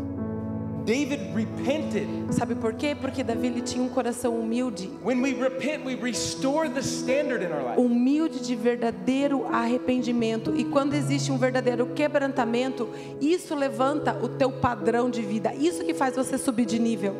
[0.89, 2.07] David repented.
[2.31, 2.95] Sabe por quê?
[2.99, 7.51] Porque Davi ele tinha um coração humilde, When we repent, we restore the standard in
[7.51, 7.79] our life.
[7.79, 10.55] humilde de verdadeiro arrependimento.
[10.55, 12.89] E quando existe um verdadeiro quebrantamento,
[13.21, 15.53] isso levanta o teu padrão de vida.
[15.53, 17.13] Isso que faz você subir de nível.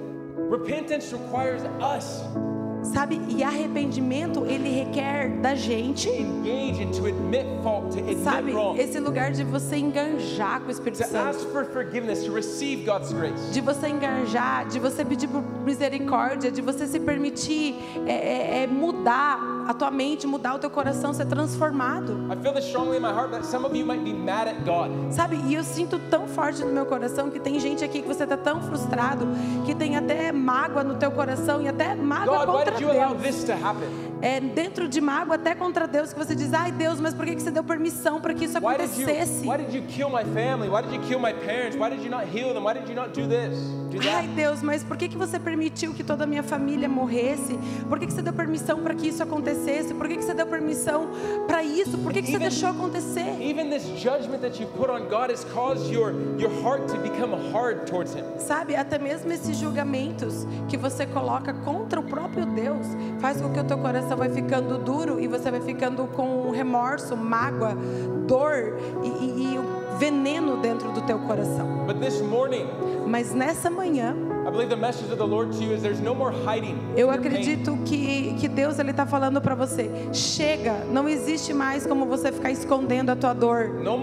[0.50, 2.24] Repentance requires us
[2.84, 3.22] Sabe?
[3.28, 8.54] E arrependimento, ele requer da gente, to engage and to admit fault, to admit sabe?
[8.78, 11.30] Esse lugar de você enganjar com o Espírito to Santo.
[11.30, 13.52] ask for forgiveness, to receive God's grace.
[13.52, 17.76] de você engajar, de você pedir por misericórdia, de você se permitir
[18.06, 22.14] é, é, é, mudar a tua mente, mudar o teu coração, ser transformado.
[22.32, 24.66] I feel this strongly in my heart that some of you might be mad at
[24.66, 24.90] God.
[25.12, 25.40] Sabe?
[25.48, 28.36] E eu sinto tão forte no meu coração que tem gente aqui que você está
[28.38, 29.28] tão frustrado
[29.66, 33.00] que tem até mágoa no teu coração e até mágoa God, why contra did you
[33.00, 34.09] allow this to happen?
[34.22, 37.40] É dentro de mágoa até contra Deus que você diz: "Ai, Deus, mas por que
[37.40, 40.70] você deu permissão para que isso acontecesse?" why did you kill my family?
[40.70, 41.78] Why did you kill my parents?
[41.78, 42.64] Why did you not heal them?
[42.64, 43.58] Why did you not do this?
[43.90, 44.28] Do Ai?
[44.28, 47.58] Deus, mas por que, que você permitiu que toda a minha família morresse?
[47.88, 49.94] Por que, que você deu permissão para que isso acontecesse?
[49.94, 51.10] Por que, que você deu permissão
[51.48, 51.98] para isso?
[51.98, 53.26] Por que, que você deixou acontecer?
[53.42, 57.34] Even this judgment that you put on God has caused your, your heart to become
[57.52, 58.24] hard towards Him.
[58.38, 62.86] Sabe, até mesmo esses julgamentos que você coloca contra o próprio Deus
[63.20, 67.16] faz com que o teu coração vai ficando duro e você vai ficando com remorso,
[67.16, 67.76] mágoa,
[68.28, 69.60] dor e, e- e
[69.98, 71.68] veneno dentro do teu coração.
[72.30, 72.66] Morning,
[73.08, 74.16] Mas nessa manhã,
[74.46, 76.78] I believe the message of the Lord to you is there's no more hiding.
[76.96, 79.90] Eu acredito que, que Deus ele está falando para você.
[80.14, 83.70] Chega, não existe mais como você ficar escondendo a tua dor.
[83.84, 84.00] Não,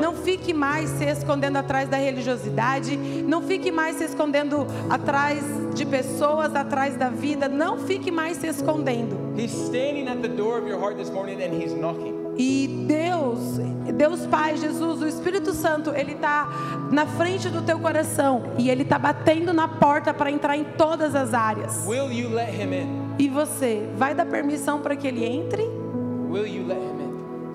[0.00, 2.96] não fique mais se escondendo atrás da religiosidade.
[2.96, 5.42] Não fique mais se escondendo atrás
[5.74, 7.48] de pessoas, atrás da vida.
[7.48, 9.16] Não fique mais se escondendo.
[9.36, 12.15] He's standing at the door of your heart this morning and He's knocking.
[12.38, 13.58] E Deus,
[13.94, 16.48] Deus Pai, Jesus, o Espírito Santo, ele está
[16.92, 21.14] na frente do teu coração e ele está batendo na porta para entrar em todas
[21.14, 21.86] as áreas.
[23.18, 25.62] E você vai dar permissão para que ele entre?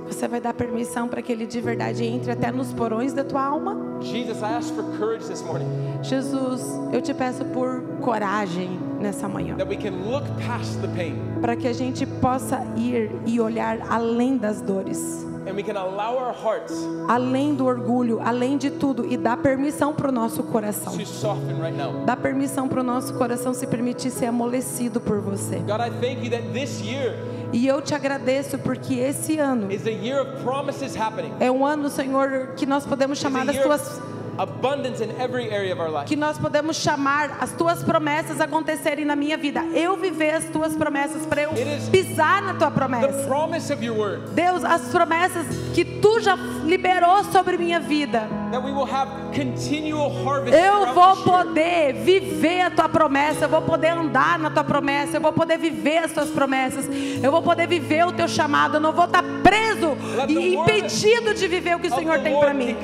[0.07, 3.43] Você vai dar permissão para que ele de verdade entre até nos porões da tua
[3.43, 3.91] alma?
[4.01, 5.67] Jesus, I ask for courage this morning
[6.01, 11.30] Jesus, eu te peço por coragem nessa manhã, that we can look past the pain
[11.41, 16.15] para que a gente possa ir e olhar além das dores, and we can allow
[16.17, 16.71] our hearts
[17.07, 20.93] além do orgulho, além de tudo e dar permissão para o nosso coração.
[20.95, 22.05] right.
[22.05, 25.57] Dá permissão para o nosso coração se permitir ser amolecido por você.
[25.57, 27.15] God, I thank you that this year
[27.53, 31.33] E eu te agradeço porque esse ano is a year of promises happening.
[31.39, 33.99] é um ano, Senhor, que nós podemos chamar das year tuas
[34.37, 36.05] abundance in every area of our life.
[36.07, 39.61] que nós podemos chamar as tuas promessas acontecerem na minha vida.
[39.73, 41.51] Eu viver as tuas promessas para eu
[41.91, 43.27] pisar na tua The promessa.
[43.27, 48.27] promise of your word Deus, as promessas que tu já liberou sobre minha vida.
[48.51, 50.55] That we will have continual harvest.
[50.55, 55.21] Eu vou poder viver a tua promessa, eu vou poder andar na tua promessa, eu
[55.21, 56.85] vou poder viver as tuas promessas,
[57.21, 59.97] eu vou poder viver o teu chamado, eu não vou estar preso
[60.27, 62.75] e impedido de viver o que o Senhor tem para mim.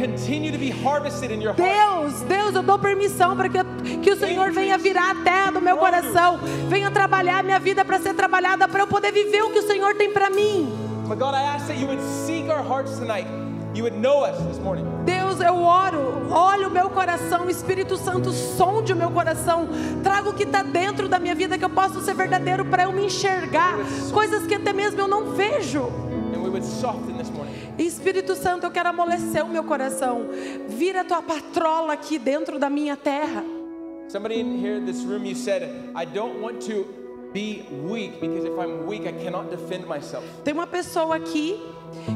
[1.55, 3.63] Deus, Deus, eu dou permissão para que,
[4.01, 7.84] que o Senhor venha virar a terra do meu coração, venha trabalhar a minha vida
[7.84, 10.88] para ser trabalhada, para eu poder viver o que o Senhor tem para mim.
[11.07, 13.47] But God, I ask that you would seek our hearts tonight.
[13.78, 14.88] You would know us this morning.
[15.05, 19.69] Deus, eu oro, olha o meu coração, Espírito Santo, sonde o meu coração,
[20.01, 22.91] traga o que está dentro da minha vida, que eu possa ser verdadeiro para eu
[22.91, 23.75] me enxergar,
[24.11, 25.84] coisas que até mesmo eu não vejo.
[26.34, 27.53] And we would soften this morning.
[27.78, 30.25] Espírito Santo, eu quero amolecer o meu coração,
[30.67, 33.43] vira a tua patrola aqui dentro da minha terra.
[34.07, 36.84] Somebody in here, this room, you said, I don't want to
[37.32, 40.25] be weak because if I'm weak, I cannot defend myself.
[40.43, 41.61] Tem uma pessoa aqui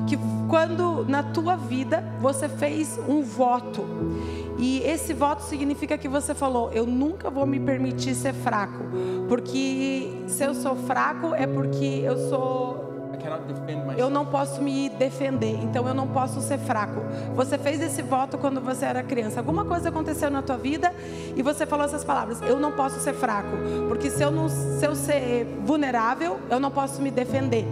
[0.07, 0.17] que
[0.47, 3.85] quando na tua vida você fez um voto
[4.57, 8.83] e esse voto significa que você falou: eu nunca vou me permitir ser fraco,
[9.27, 12.91] porque se eu sou fraco é porque eu sou
[13.97, 17.01] eu não posso me defender, então eu não posso ser fraco.
[17.35, 19.39] Você fez esse voto quando você era criança.
[19.39, 20.93] Alguma coisa aconteceu na tua vida
[21.35, 23.57] e você falou essas palavras: eu não posso ser fraco,
[23.87, 27.65] porque se eu não se eu ser vulnerável, eu não posso me defender.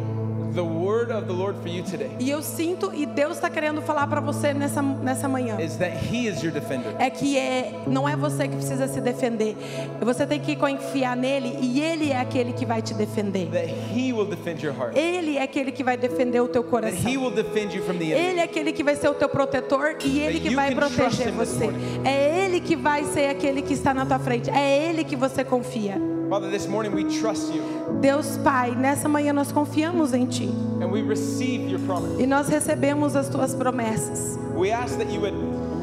[0.54, 3.82] The word of the Lord for you today E eu sinto e Deus está querendo
[3.82, 5.60] falar para você nessa, nessa manhã.
[5.60, 6.96] is that He is your defender.
[6.98, 9.56] É que é, não é você que precisa se defender.
[10.02, 13.48] Você tem que confiar nele e ele é aquele que vai te defender.
[13.52, 14.96] That He will defend your heart.
[14.98, 17.12] Ele é aquele que vai defender o teu That coração.
[17.12, 18.30] He will defend you from the enemy.
[18.30, 21.32] Ele é aquele que vai ser o teu protetor e ele That que vai proteger
[21.32, 21.70] você.
[22.04, 24.50] É ele que vai ser aquele que está na tua frente.
[24.50, 26.19] É ele que você confia.
[26.30, 27.64] Father, this morning we trust you
[28.02, 30.50] Deus Pai, nessa manhã nós confiamos em ti
[30.82, 32.22] and we receive your promise.
[32.22, 34.38] e nós recebemos as tuas promessas.
[34.56, 35.34] We ask that you would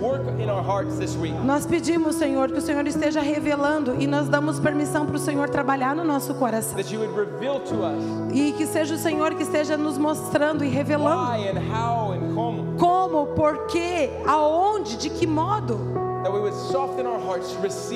[0.01, 1.34] work in our hearts this week.
[1.44, 5.49] Nós pedimos, Senhor, que o Senhor esteja revelando e nós damos permissão para o Senhor
[5.49, 6.76] trabalhar no nosso coração.
[6.76, 10.64] That you would reveal to us E que seja o Senhor que esteja nos mostrando
[10.64, 12.76] e revelando why and how and como.
[12.78, 16.05] como, porquê, aonde, de que modo.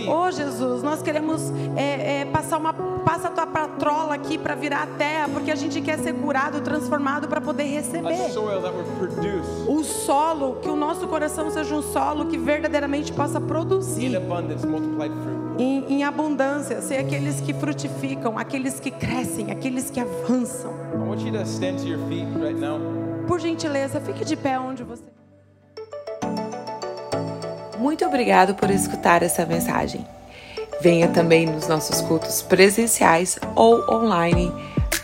[0.08, 2.72] Ô Jesus, nós queremos é, é, passar uma
[3.04, 6.60] passa a tua patrola aqui para virar a terra, porque a gente quer ser curado,
[6.60, 8.14] transformado para poder receber.
[9.66, 14.10] O solo, que o nosso coração seja um solo que verdadeiramente possa produzir
[15.58, 20.72] em, em abundância, ser aqueles que frutificam, aqueles que crescem, aqueles que avançam.
[23.26, 25.19] Por gentileza, fique de pé onde você.
[27.80, 30.06] Muito obrigado por escutar essa mensagem.
[30.82, 34.52] Venha também nos nossos cultos presenciais ou online,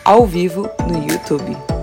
[0.05, 1.76] ao vivo no YouTube.